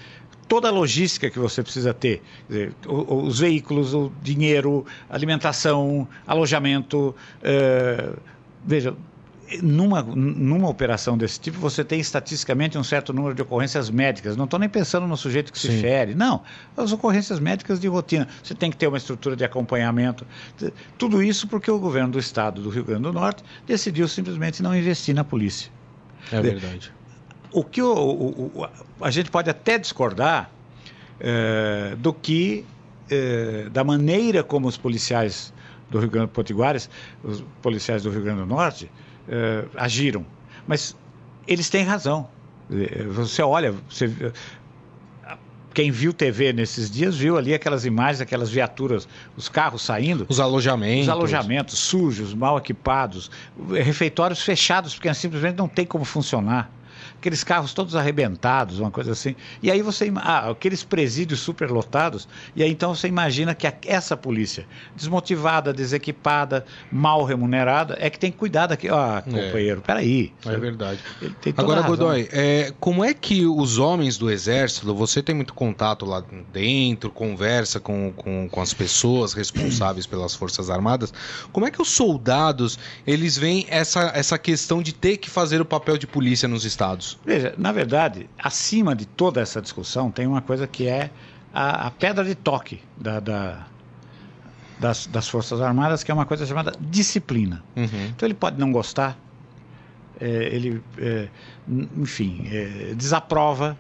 toda 0.49 0.69
a 0.69 0.71
logística 0.71 1.31
que 1.31 1.39
você 1.39 1.63
precisa 1.63 1.93
ter, 1.93 2.23
dizer, 2.49 2.75
os 2.87 3.41
veículos, 3.41 3.95
o 3.95 4.13
dinheiro, 4.23 4.85
alimentação, 5.09 6.07
alojamento. 6.27 7.15
Uh, 7.43 8.17
veja, 8.65 8.95
numa, 9.63 10.03
numa 10.03 10.69
operação 10.69 11.17
desse 11.17 11.39
tipo, 11.39 11.59
você 11.59 11.85
tem 11.85 12.01
estatisticamente 12.01 12.77
um 12.77 12.85
certo 12.85 13.13
número 13.13 13.35
de 13.35 13.43
ocorrências 13.43 13.91
médicas. 13.91 14.37
Não 14.37 14.45
estou 14.45 14.59
nem 14.59 14.69
pensando 14.69 15.07
no 15.07 15.17
sujeito 15.17 15.53
que 15.53 15.59
Sim. 15.59 15.71
se 15.71 15.81
fere. 15.81 16.15
Não, 16.15 16.43
as 16.77 16.93
ocorrências 16.93 17.39
médicas 17.39 17.79
de 17.79 17.87
rotina. 17.87 18.27
Você 18.43 18.55
tem 18.55 18.71
que 18.71 18.77
ter 18.77 18.87
uma 18.87 18.99
estrutura 18.99 19.37
de 19.37 19.45
acompanhamento. 19.45 20.27
Tudo 20.99 21.23
isso 21.23 21.47
porque 21.47 21.71
o 21.71 21.79
governo 21.79 22.13
do 22.13 22.19
estado 22.19 22.61
do 22.61 22.71
Rio 22.71 22.85
Grande 22.85 23.03
do 23.03 23.13
Norte 23.13 23.45
decidiu 23.67 24.09
simplesmente 24.09 24.63
não 24.63 24.75
investir 24.77 25.15
na 25.15 25.25
polícia. 25.25 25.71
É 26.33 26.41
verdade. 26.41 26.96
O 27.53 27.65
que 27.65 27.83
o, 27.83 27.93
o, 27.93 28.69
a 29.01 29.11
gente 29.11 29.31
pode 29.31 29.49
até 29.49 29.79
discordar 29.79 30.51
é, 31.21 31.95
do 31.99 32.13
que, 32.13 32.65
é, 33.11 33.69
da 33.71 33.83
maneira 33.83 34.43
como 34.43 34.69
os 34.69 34.77
policiais 34.77 35.53
do 35.91 35.99
Rio 35.99 36.11
Grande 36.11 36.27
do 36.27 36.33
Potiguares, 36.33 36.91
os 37.23 37.45
policiais 37.63 38.03
do 38.03 38.11
Rio 38.11 38.23
Grande 38.23 38.41
do 38.41 38.47
Norte, 38.47 38.91
uh, 39.29 39.69
agiram. 39.77 40.27
Mas 40.67 40.97
eles 41.47 41.71
têm 41.71 41.85
razão. 41.85 42.29
Eh, 42.71 43.05
você 43.05 43.41
olha, 43.41 43.73
você, 43.89 44.11
quem 45.73 45.91
viu 45.93 46.13
TV 46.13 46.53
nesses 46.53 46.91
dias 46.91 47.17
viu 47.17 47.39
ali 47.39 47.55
aquelas 47.55 47.85
imagens, 47.85 48.21
aquelas 48.21 48.51
viaturas, 48.51 49.09
os 49.37 49.49
carros 49.49 49.83
saindo. 49.83 50.27
Os 50.29 50.41
alojamentos. 50.41 51.05
Os 51.05 51.09
alojamentos 51.09 51.79
sujos, 51.79 52.35
mal 52.35 52.59
equipados, 52.59 53.31
refeitórios 53.71 54.43
fechados, 54.43 54.95
porque 54.95 55.13
simplesmente 55.15 55.57
não 55.57 55.69
tem 55.69 55.87
como 55.87 56.05
funcionar 56.05 56.71
aqueles 57.19 57.43
carros 57.43 57.73
todos 57.73 57.95
arrebentados, 57.95 58.79
uma 58.79 58.91
coisa 58.91 59.13
assim. 59.13 59.35
E 59.63 59.71
aí 59.71 59.83
você, 59.83 60.13
ah, 60.17 60.51
aqueles 60.51 60.83
presídios 60.83 61.41
superlotados, 61.41 62.29
e 62.55 62.63
aí 62.63 62.71
então 62.71 62.95
você 62.95 63.09
imagina 63.09 63.55
que 63.55 63.67
essa 63.87 64.17
polícia, 64.17 64.67
desmotivada, 64.95 65.73
desequipada, 65.73 66.65
mal 66.91 67.25
remunerada, 67.25 67.97
é 68.01 68.09
que 68.11 68.19
tem 68.19 68.31
que 68.31 68.39
cuidar 68.39 68.67
daqui. 68.67 68.89
Ah, 68.89 69.23
companheiro, 69.25 69.81
é. 69.81 69.87
peraí. 69.87 70.33
É 70.45 70.57
verdade. 70.57 71.01
Agora, 71.57 71.83
Godoy, 71.83 72.29
é, 72.33 72.73
como 72.81 73.05
é 73.05 73.13
que 73.15 73.47
os 73.47 73.79
homens 73.79 74.17
do 74.17 74.31
exército, 74.31 74.95
você 74.95 75.23
tem 75.23 75.35
muito 75.35 75.55
contato 75.55 76.05
lá 76.07 76.23
dentro, 76.53 77.11
conversa 77.11 77.81
com, 77.81 78.13
com, 78.17 78.49
com 78.49 78.61
as 78.61 78.73
pessoas 78.73 79.33
responsáveis 79.33 80.07
pelas 80.07 80.35
Forças 80.35 80.71
Armadas, 80.71 81.13
como 81.53 81.67
é 81.67 81.71
que 81.71 81.81
os 81.81 81.91
soldados, 81.91 82.79
eles 83.07 83.37
veem 83.37 83.67
essa, 83.69 84.13
essa 84.15 84.39
questão 84.39 84.83
de 84.83 84.93
ter 84.93 85.17
que 85.17 85.31
fazer 85.31 85.61
o 85.61 85.65
papel 85.65 85.99
de 85.99 86.07
polícia 86.07 86.49
nos 86.49 86.65
estados? 86.65 86.86
Veja, 87.25 87.55
na 87.57 87.72
verdade, 87.72 88.29
acima 88.38 88.94
de 88.94 89.07
toda 89.07 89.40
essa 89.40 89.61
discussão 89.61 90.11
tem 90.11 90.27
uma 90.27 90.40
coisa 90.40 90.66
que 90.66 90.87
é 90.87 91.11
a, 91.53 91.87
a 91.87 91.90
pedra 91.90 92.25
de 92.25 92.35
toque 92.35 92.83
da, 92.96 93.18
da 93.18 93.66
das, 94.79 95.07
das, 95.07 95.27
Forças 95.27 95.61
Armadas, 95.61 96.05
que 96.05 96.11
é 96.11 96.14
uma 96.14 96.27
coisa 96.27 96.44
chamada 96.44 96.72
disciplina. 96.79 97.64
Uhum. 97.75 98.07
Então 98.14 98.27
ele 98.27 98.35
pode 98.35 98.59
não 98.59 98.70
gostar, 98.70 99.18
é, 100.20 100.29
ele, 100.29 100.83
é, 100.99 101.29
enfim, 101.96 102.46
é, 102.51 102.94
desaprova, 102.94 103.77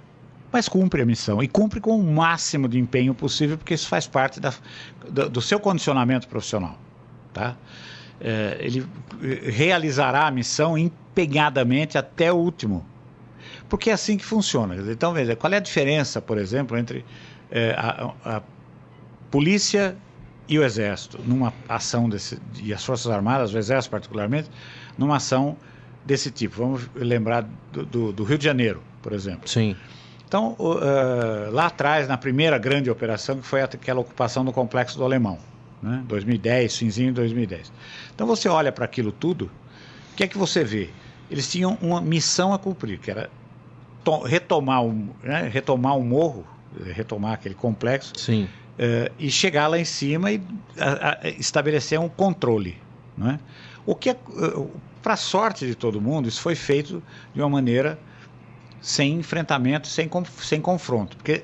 mas 0.50 0.68
cumpre 0.68 1.02
a 1.02 1.04
missão 1.04 1.42
e 1.42 1.48
cumpre 1.48 1.80
com 1.80 1.98
o 1.98 2.02
máximo 2.02 2.66
de 2.66 2.78
empenho 2.78 3.14
possível, 3.14 3.58
porque 3.58 3.74
isso 3.74 3.88
faz 3.88 4.06
parte 4.06 4.40
da, 4.40 4.54
do, 5.06 5.28
do 5.28 5.40
seu 5.42 5.60
condicionamento 5.60 6.26
profissional. 6.28 6.78
Tá? 7.34 7.54
É, 8.18 8.56
ele 8.60 8.86
realizará 9.50 10.26
a 10.26 10.30
missão 10.30 10.78
empenhadamente 10.78 11.98
até 11.98 12.32
o 12.32 12.36
último 12.36 12.84
porque 13.68 13.90
é 13.90 13.92
assim 13.92 14.16
que 14.16 14.24
funciona. 14.24 14.76
Então, 14.90 15.12
veja, 15.12 15.36
qual 15.36 15.52
é 15.52 15.56
a 15.56 15.60
diferença, 15.60 16.20
por 16.20 16.38
exemplo, 16.38 16.76
entre 16.76 17.04
é, 17.50 17.74
a, 17.76 18.12
a, 18.24 18.42
polícia 19.30 19.96
e 20.48 20.58
o 20.58 20.64
exército, 20.64 21.18
numa 21.26 21.52
ação 21.68 22.08
desse, 22.08 22.38
e 22.62 22.72
as 22.72 22.84
Forças 22.84 23.10
Armadas, 23.10 23.52
o 23.52 23.58
exército 23.58 23.90
particularmente, 23.90 24.48
numa 24.96 25.16
ação 25.16 25.56
desse 26.04 26.30
tipo. 26.30 26.56
Vamos 26.56 26.88
lembrar 26.94 27.48
do, 27.72 27.84
do, 27.84 28.12
do 28.12 28.24
Rio 28.24 28.38
de 28.38 28.44
Janeiro, 28.44 28.82
por 29.02 29.12
exemplo. 29.12 29.48
Sim. 29.48 29.76
Então, 30.26 30.56
uh, 30.58 31.50
lá 31.52 31.66
atrás, 31.66 32.08
na 32.08 32.16
primeira 32.16 32.58
grande 32.58 32.90
operação, 32.90 33.38
que 33.38 33.46
foi 33.46 33.62
aquela 33.62 34.00
ocupação 34.00 34.44
do 34.44 34.52
Complexo 34.52 34.98
do 34.98 35.04
Alemão, 35.04 35.38
né? 35.82 36.02
2010, 36.08 36.76
finzinho 36.76 37.08
de 37.08 37.14
2010. 37.14 37.72
Então, 38.14 38.26
você 38.26 38.48
olha 38.48 38.72
para 38.72 38.84
aquilo 38.84 39.12
tudo, 39.12 39.50
o 40.12 40.16
que 40.16 40.24
é 40.24 40.26
que 40.26 40.36
você 40.36 40.64
vê? 40.64 40.90
Eles 41.30 41.50
tinham 41.50 41.76
uma 41.80 42.00
missão 42.00 42.52
a 42.52 42.58
cumprir, 42.58 42.98
que 42.98 43.10
era 43.10 43.30
retomar 44.24 44.82
um, 44.82 45.08
né, 45.22 45.48
retomar 45.52 45.96
um 45.96 46.04
morro, 46.04 46.46
retomar 46.94 47.32
aquele 47.32 47.54
complexo, 47.54 48.12
Sim. 48.16 48.48
Uh, 48.78 49.10
e 49.18 49.30
chegar 49.30 49.68
lá 49.68 49.78
em 49.78 49.84
cima 49.86 50.30
e 50.30 50.40
a, 50.78 51.18
a, 51.22 51.28
estabelecer 51.30 51.98
um 51.98 52.10
controle. 52.10 52.78
Né? 53.16 53.40
O 53.86 53.94
que, 53.94 54.10
é, 54.10 54.16
uh, 54.28 54.70
para 55.02 55.16
sorte 55.16 55.66
de 55.66 55.74
todo 55.74 56.00
mundo, 56.00 56.28
isso 56.28 56.40
foi 56.40 56.54
feito 56.54 57.02
de 57.34 57.40
uma 57.40 57.48
maneira 57.48 57.98
sem 58.80 59.14
enfrentamento, 59.14 59.88
sem, 59.88 60.10
sem 60.42 60.60
confronto, 60.60 61.16
porque 61.16 61.42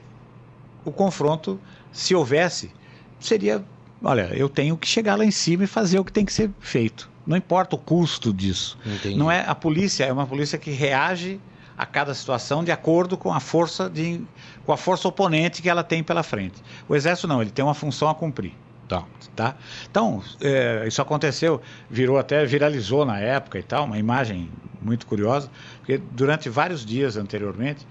o 0.84 0.92
confronto, 0.92 1.58
se 1.90 2.14
houvesse, 2.14 2.70
seria, 3.18 3.64
olha, 4.02 4.30
eu 4.34 4.48
tenho 4.48 4.76
que 4.76 4.86
chegar 4.86 5.16
lá 5.16 5.24
em 5.24 5.30
cima 5.30 5.64
e 5.64 5.66
fazer 5.66 5.98
o 5.98 6.04
que 6.04 6.12
tem 6.12 6.24
que 6.24 6.32
ser 6.32 6.50
feito. 6.60 7.10
Não 7.26 7.36
importa 7.36 7.76
o 7.76 7.78
custo 7.78 8.32
disso. 8.32 8.78
Entendi. 8.84 9.16
Não 9.16 9.30
é 9.30 9.44
a 9.46 9.54
polícia 9.54 10.04
é 10.04 10.12
uma 10.12 10.26
polícia 10.26 10.58
que 10.58 10.70
reage 10.70 11.40
a 11.76 11.86
cada 11.86 12.14
situação 12.14 12.62
de 12.62 12.70
acordo 12.70 13.16
com 13.16 13.32
a 13.32 13.40
força 13.40 13.88
de, 13.88 14.20
com 14.64 14.72
a 14.72 14.76
força 14.76 15.08
oponente 15.08 15.62
que 15.62 15.68
ela 15.68 15.82
tem 15.82 16.02
pela 16.02 16.22
frente. 16.22 16.62
O 16.88 16.94
exército 16.94 17.26
não, 17.26 17.40
ele 17.40 17.50
tem 17.50 17.64
uma 17.64 17.74
função 17.74 18.08
a 18.08 18.14
cumprir. 18.14 18.54
Tá. 18.88 19.04
Tá? 19.34 19.56
Então, 19.90 20.22
é, 20.40 20.84
isso 20.86 21.00
aconteceu, 21.00 21.62
virou 21.88 22.18
até, 22.18 22.44
viralizou 22.44 23.06
na 23.06 23.18
época 23.18 23.58
e 23.58 23.62
tal, 23.62 23.84
uma 23.84 23.98
imagem 23.98 24.50
muito 24.82 25.06
curiosa, 25.06 25.50
porque 25.78 25.96
durante 25.96 26.50
vários 26.50 26.84
dias 26.84 27.16
anteriormente, 27.16 27.86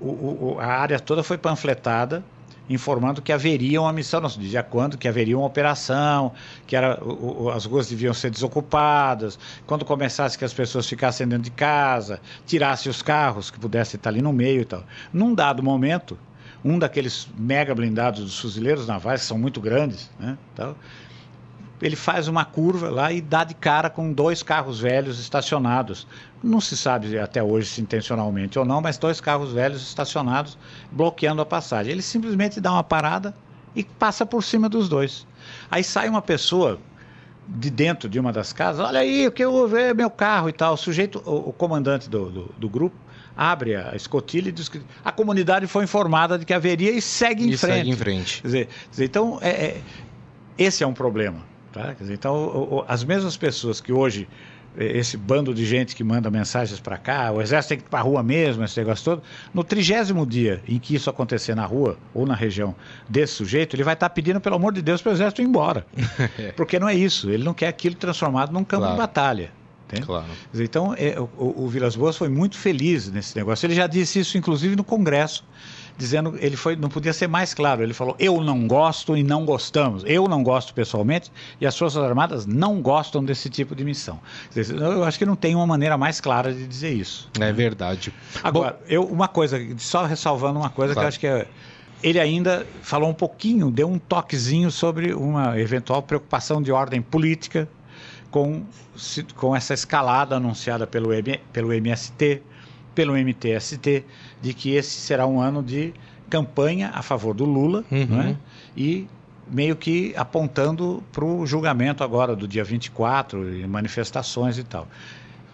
o, 0.00 0.06
o, 0.06 0.56
a 0.58 0.66
área 0.66 0.98
toda 0.98 1.22
foi 1.22 1.36
panfletada 1.36 2.24
informando 2.68 3.20
que 3.20 3.32
haveria 3.32 3.80
uma 3.80 3.92
missão, 3.92 4.20
não 4.20 4.28
se 4.28 4.38
dizia 4.38 4.62
quando, 4.62 4.96
que 4.96 5.06
haveria 5.06 5.36
uma 5.36 5.46
operação, 5.46 6.32
que 6.66 6.74
era, 6.74 7.02
o, 7.02 7.44
o, 7.44 7.50
as 7.50 7.64
ruas 7.64 7.88
deviam 7.88 8.14
ser 8.14 8.30
desocupadas, 8.30 9.38
quando 9.66 9.84
começasse 9.84 10.38
que 10.38 10.44
as 10.44 10.52
pessoas 10.52 10.86
ficassem 10.86 11.26
dentro 11.26 11.44
de 11.44 11.50
casa, 11.50 12.20
tirasse 12.46 12.88
os 12.88 13.02
carros 13.02 13.50
que 13.50 13.58
pudessem 13.58 13.98
estar 13.98 14.10
ali 14.10 14.22
no 14.22 14.32
meio 14.32 14.62
e 14.62 14.64
tal. 14.64 14.84
Num 15.12 15.34
dado 15.34 15.62
momento, 15.62 16.18
um 16.64 16.78
daqueles 16.78 17.28
mega 17.36 17.74
blindados 17.74 18.22
dos 18.22 18.38
fuzileiros 18.38 18.86
navais, 18.86 19.20
que 19.20 19.26
são 19.26 19.38
muito 19.38 19.60
grandes, 19.60 20.10
né, 20.18 20.38
tal, 20.54 20.76
ele 21.82 21.96
faz 21.96 22.28
uma 22.28 22.44
curva 22.44 22.88
lá 22.88 23.12
e 23.12 23.20
dá 23.20 23.44
de 23.44 23.54
cara 23.54 23.90
com 23.90 24.12
dois 24.12 24.42
carros 24.42 24.80
velhos 24.80 25.18
estacionados. 25.18 26.06
Não 26.42 26.60
se 26.60 26.76
sabe 26.76 27.18
até 27.18 27.42
hoje 27.42 27.68
se 27.68 27.80
intencionalmente 27.80 28.58
ou 28.58 28.64
não, 28.64 28.80
mas 28.80 28.96
dois 28.96 29.20
carros 29.20 29.52
velhos 29.52 29.82
estacionados 29.82 30.56
bloqueando 30.90 31.42
a 31.42 31.46
passagem. 31.46 31.92
Ele 31.92 32.02
simplesmente 32.02 32.60
dá 32.60 32.72
uma 32.72 32.84
parada 32.84 33.34
e 33.74 33.82
passa 33.82 34.24
por 34.24 34.42
cima 34.42 34.68
dos 34.68 34.88
dois. 34.88 35.26
Aí 35.70 35.82
sai 35.82 36.08
uma 36.08 36.22
pessoa 36.22 36.78
de 37.46 37.70
dentro 37.70 38.08
de 38.08 38.18
uma 38.18 38.32
das 38.32 38.52
casas, 38.52 38.86
olha 38.86 39.00
aí, 39.00 39.26
o 39.26 39.32
que 39.32 39.44
ver 39.68 39.90
é 39.90 39.94
meu 39.94 40.10
carro 40.10 40.48
e 40.48 40.52
tal. 40.52 40.74
O 40.74 40.76
sujeito, 40.76 41.22
o, 41.26 41.50
o 41.50 41.52
comandante 41.52 42.08
do, 42.08 42.30
do, 42.30 42.54
do, 42.56 42.68
grupo, 42.68 42.96
abre 43.36 43.76
a 43.76 43.94
escotilha 43.94 44.48
e 44.48 44.52
diz 44.52 44.68
que 44.68 44.80
a 45.04 45.12
comunidade 45.12 45.66
foi 45.66 45.84
informada 45.84 46.38
de 46.38 46.46
que 46.46 46.54
haveria 46.54 46.90
e 46.90 47.02
segue 47.02 47.44
em 47.44 47.50
e 47.50 47.56
frente. 47.56 47.76
Segue 47.76 47.90
em 47.90 47.96
frente. 47.96 48.42
Quer 48.42 48.48
dizer 48.48 49.04
então, 49.04 49.38
é, 49.42 49.48
é, 49.48 49.82
esse 50.56 50.82
é 50.82 50.86
um 50.86 50.94
problema. 50.94 51.53
Tá? 51.74 51.92
Então, 52.08 52.84
as 52.86 53.02
mesmas 53.02 53.36
pessoas 53.36 53.80
que 53.80 53.92
hoje, 53.92 54.28
eh, 54.78 54.96
esse 54.96 55.16
bando 55.16 55.52
de 55.52 55.66
gente 55.66 55.96
que 55.96 56.04
manda 56.04 56.30
mensagens 56.30 56.78
para 56.78 56.96
cá, 56.96 57.32
o 57.32 57.42
exército 57.42 57.70
tem 57.70 57.78
que 57.78 57.84
ir 57.84 57.88
para 57.88 57.98
a 57.98 58.02
rua 58.02 58.22
mesmo, 58.22 58.62
esse 58.62 58.78
negócio 58.78 59.04
todo, 59.04 59.22
no 59.52 59.64
trigésimo 59.64 60.24
dia 60.24 60.62
em 60.68 60.78
que 60.78 60.94
isso 60.94 61.10
acontecer 61.10 61.56
na 61.56 61.66
rua 61.66 61.98
ou 62.14 62.24
na 62.26 62.34
região 62.36 62.76
desse 63.08 63.32
sujeito, 63.32 63.74
ele 63.74 63.82
vai 63.82 63.94
estar 63.94 64.08
tá 64.08 64.14
pedindo, 64.14 64.40
pelo 64.40 64.54
amor 64.54 64.72
de 64.72 64.82
Deus, 64.82 65.02
para 65.02 65.10
o 65.10 65.14
exército 65.16 65.42
ir 65.42 65.46
embora. 65.46 65.84
Porque 66.54 66.78
não 66.78 66.88
é 66.88 66.94
isso, 66.94 67.28
ele 67.28 67.42
não 67.42 67.52
quer 67.52 67.66
aquilo 67.66 67.96
transformado 67.96 68.52
num 68.52 68.62
campo 68.62 68.82
claro. 68.82 68.94
de 68.94 69.00
batalha. 69.00 69.50
Claro. 70.00 70.26
Então, 70.54 70.94
é, 70.96 71.18
o, 71.20 71.64
o 71.64 71.68
Vilas 71.68 71.94
Boas 71.94 72.16
foi 72.16 72.28
muito 72.28 72.56
feliz 72.56 73.08
nesse 73.10 73.36
negócio. 73.36 73.66
Ele 73.66 73.74
já 73.74 73.86
disse 73.86 74.18
isso, 74.18 74.36
inclusive, 74.36 74.74
no 74.74 74.82
Congresso 74.82 75.44
dizendo, 75.96 76.36
ele 76.40 76.56
foi, 76.56 76.76
não 76.76 76.88
podia 76.88 77.12
ser 77.12 77.28
mais 77.28 77.54
claro. 77.54 77.82
Ele 77.82 77.94
falou: 77.94 78.16
eu 78.18 78.42
não 78.42 78.66
gosto 78.66 79.16
e 79.16 79.22
não 79.22 79.44
gostamos. 79.44 80.02
Eu 80.06 80.28
não 80.28 80.42
gosto 80.42 80.74
pessoalmente 80.74 81.30
e 81.60 81.66
as 81.66 81.76
Forças 81.76 82.02
Armadas 82.02 82.46
não 82.46 82.80
gostam 82.80 83.24
desse 83.24 83.48
tipo 83.48 83.74
de 83.74 83.84
missão. 83.84 84.20
Eu 84.54 85.04
acho 85.04 85.18
que 85.18 85.26
não 85.26 85.36
tem 85.36 85.54
uma 85.54 85.66
maneira 85.66 85.96
mais 85.96 86.20
clara 86.20 86.52
de 86.52 86.66
dizer 86.66 86.92
isso. 86.92 87.30
É 87.40 87.52
verdade. 87.52 88.12
Agora, 88.42 88.72
Bom, 88.72 88.86
eu, 88.88 89.04
uma 89.04 89.28
coisa, 89.28 89.58
só 89.78 90.04
ressalvando 90.04 90.58
uma 90.58 90.70
coisa 90.70 90.94
claro. 90.94 91.10
que 91.18 91.26
eu 91.26 91.34
acho 91.36 91.44
que 91.44 91.48
é 91.48 91.48
ele 92.04 92.20
ainda 92.20 92.66
falou 92.82 93.08
um 93.08 93.14
pouquinho, 93.14 93.70
deu 93.70 93.88
um 93.88 93.98
toquezinho 93.98 94.70
sobre 94.70 95.14
uma 95.14 95.58
eventual 95.58 96.02
preocupação 96.02 96.60
de 96.60 96.70
ordem 96.70 97.00
política 97.00 97.66
com, 98.30 98.62
com 99.36 99.56
essa 99.56 99.72
escalada 99.72 100.36
anunciada 100.36 100.86
pelo, 100.86 101.14
M, 101.14 101.40
pelo 101.50 101.72
MST, 101.72 102.42
pelo 102.94 103.16
MTST, 103.16 104.04
de 104.40 104.54
que 104.54 104.74
esse 104.74 104.90
será 104.90 105.26
um 105.26 105.40
ano 105.40 105.62
de 105.62 105.92
campanha 106.30 106.90
a 106.94 107.02
favor 107.02 107.34
do 107.34 107.44
Lula, 107.44 107.84
uhum. 107.90 108.06
né? 108.06 108.36
e 108.76 109.06
meio 109.46 109.76
que 109.76 110.14
apontando 110.16 111.02
para 111.12 111.24
o 111.24 111.46
julgamento 111.46 112.02
agora 112.02 112.34
do 112.34 112.48
dia 112.48 112.64
24, 112.64 113.56
e 113.56 113.66
manifestações 113.66 114.58
e 114.58 114.64
tal. 114.64 114.88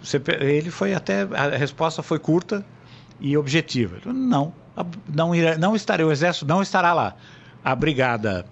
Você, 0.03 0.21
ele 0.41 0.71
foi 0.71 0.95
até, 0.95 1.23
a 1.23 1.57
resposta 1.57 2.03
foi 2.03 2.19
curta 2.19 2.65
e 3.21 3.37
objetiva. 3.37 3.99
Não, 4.07 4.53
não, 5.09 5.35
irá, 5.35 5.59
não 5.59 5.77
estarei, 5.77 6.07
o 6.07 6.13
Exército 6.13 6.47
não 6.47 6.63
estará 6.63 6.93
lá. 6.93 7.15
A 7.63 7.75
Brigada 7.75 8.47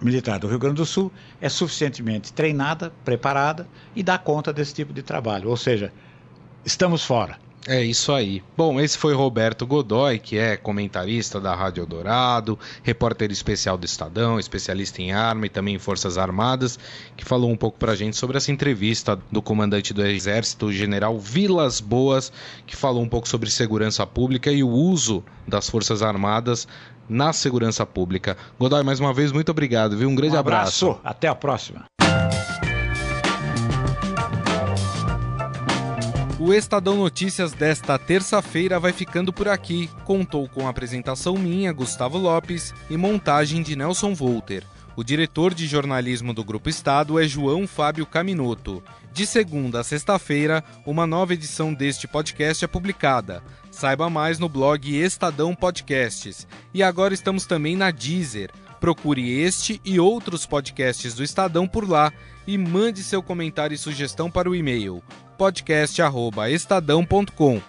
Militar 0.00 0.38
do 0.38 0.48
Rio 0.48 0.58
Grande 0.58 0.76
do 0.76 0.86
Sul 0.86 1.12
é 1.40 1.48
suficientemente 1.48 2.32
treinada, 2.32 2.92
preparada 3.04 3.66
e 3.94 4.02
dá 4.02 4.18
conta 4.18 4.52
desse 4.52 4.74
tipo 4.74 4.92
de 4.92 5.02
trabalho. 5.02 5.48
Ou 5.48 5.56
seja, 5.56 5.92
estamos 6.64 7.04
fora. 7.04 7.38
É 7.66 7.82
isso 7.82 8.12
aí. 8.12 8.42
Bom, 8.56 8.80
esse 8.80 8.96
foi 8.96 9.14
Roberto 9.14 9.66
Godoy, 9.66 10.18
que 10.18 10.38
é 10.38 10.56
comentarista 10.56 11.38
da 11.38 11.54
Rádio 11.54 11.84
Dourado, 11.84 12.58
repórter 12.82 13.30
especial 13.30 13.76
do 13.76 13.84
Estadão, 13.84 14.38
especialista 14.38 15.02
em 15.02 15.12
arma 15.12 15.46
e 15.46 15.48
também 15.50 15.74
em 15.74 15.78
Forças 15.78 16.16
Armadas, 16.16 16.78
que 17.16 17.24
falou 17.24 17.50
um 17.50 17.56
pouco 17.56 17.78
pra 17.78 17.94
gente 17.94 18.16
sobre 18.16 18.38
essa 18.38 18.50
entrevista 18.50 19.18
do 19.30 19.42
comandante 19.42 19.92
do 19.92 20.04
Exército, 20.04 20.66
o 20.66 20.72
general 20.72 21.18
Vilas 21.18 21.80
Boas, 21.80 22.32
que 22.66 22.74
falou 22.74 23.02
um 23.02 23.08
pouco 23.08 23.28
sobre 23.28 23.50
segurança 23.50 24.06
pública 24.06 24.50
e 24.50 24.62
o 24.62 24.68
uso 24.68 25.22
das 25.46 25.68
Forças 25.68 26.02
Armadas 26.02 26.66
na 27.08 27.32
segurança 27.32 27.84
pública. 27.84 28.36
Godoy, 28.58 28.82
mais 28.82 29.00
uma 29.00 29.12
vez, 29.12 29.32
muito 29.32 29.50
obrigado, 29.50 29.98
viu? 29.98 30.08
Um 30.08 30.14
grande 30.14 30.36
um 30.36 30.38
abraço. 30.38 30.86
abraço. 30.86 31.00
Até 31.04 31.28
a 31.28 31.34
próxima. 31.34 31.84
O 36.42 36.54
Estadão 36.54 36.96
Notícias 36.96 37.52
desta 37.52 37.98
terça-feira 37.98 38.80
vai 38.80 38.94
ficando 38.94 39.30
por 39.30 39.46
aqui. 39.46 39.90
Contou 40.06 40.48
com 40.48 40.66
apresentação 40.66 41.34
minha, 41.34 41.70
Gustavo 41.70 42.16
Lopes, 42.16 42.72
e 42.88 42.96
montagem 42.96 43.62
de 43.62 43.76
Nelson 43.76 44.14
Volter. 44.14 44.64
O 44.96 45.04
diretor 45.04 45.52
de 45.52 45.66
jornalismo 45.66 46.32
do 46.32 46.42
Grupo 46.42 46.70
Estado 46.70 47.20
é 47.20 47.28
João 47.28 47.66
Fábio 47.66 48.06
Caminoto. 48.06 48.82
De 49.12 49.26
segunda 49.26 49.80
a 49.80 49.84
sexta-feira, 49.84 50.64
uma 50.86 51.06
nova 51.06 51.34
edição 51.34 51.74
deste 51.74 52.08
podcast 52.08 52.64
é 52.64 52.68
publicada. 52.68 53.42
Saiba 53.70 54.08
mais 54.08 54.38
no 54.38 54.48
blog 54.48 54.96
Estadão 54.96 55.54
Podcasts. 55.54 56.48
E 56.72 56.82
agora 56.82 57.12
estamos 57.12 57.44
também 57.44 57.76
na 57.76 57.90
Deezer. 57.90 58.50
Procure 58.80 59.30
este 59.42 59.78
e 59.84 60.00
outros 60.00 60.46
podcasts 60.46 61.12
do 61.12 61.22
Estadão 61.22 61.68
por 61.68 61.86
lá 61.86 62.10
e 62.46 62.56
mande 62.56 63.02
seu 63.02 63.22
comentário 63.22 63.74
e 63.74 63.78
sugestão 63.78 64.30
para 64.30 64.48
o 64.48 64.54
e-mail 64.54 65.02
podcast@estadão.com. 65.40 67.62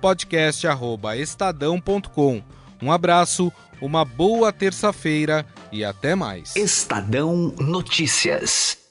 podcast@estadão.com. 0.00 2.42
Um 2.80 2.90
abraço, 2.90 3.52
uma 3.82 4.02
boa 4.02 4.50
terça-feira 4.50 5.44
e 5.70 5.84
até 5.84 6.14
mais. 6.14 6.56
Estadão 6.56 7.54
Notícias. 7.58 8.87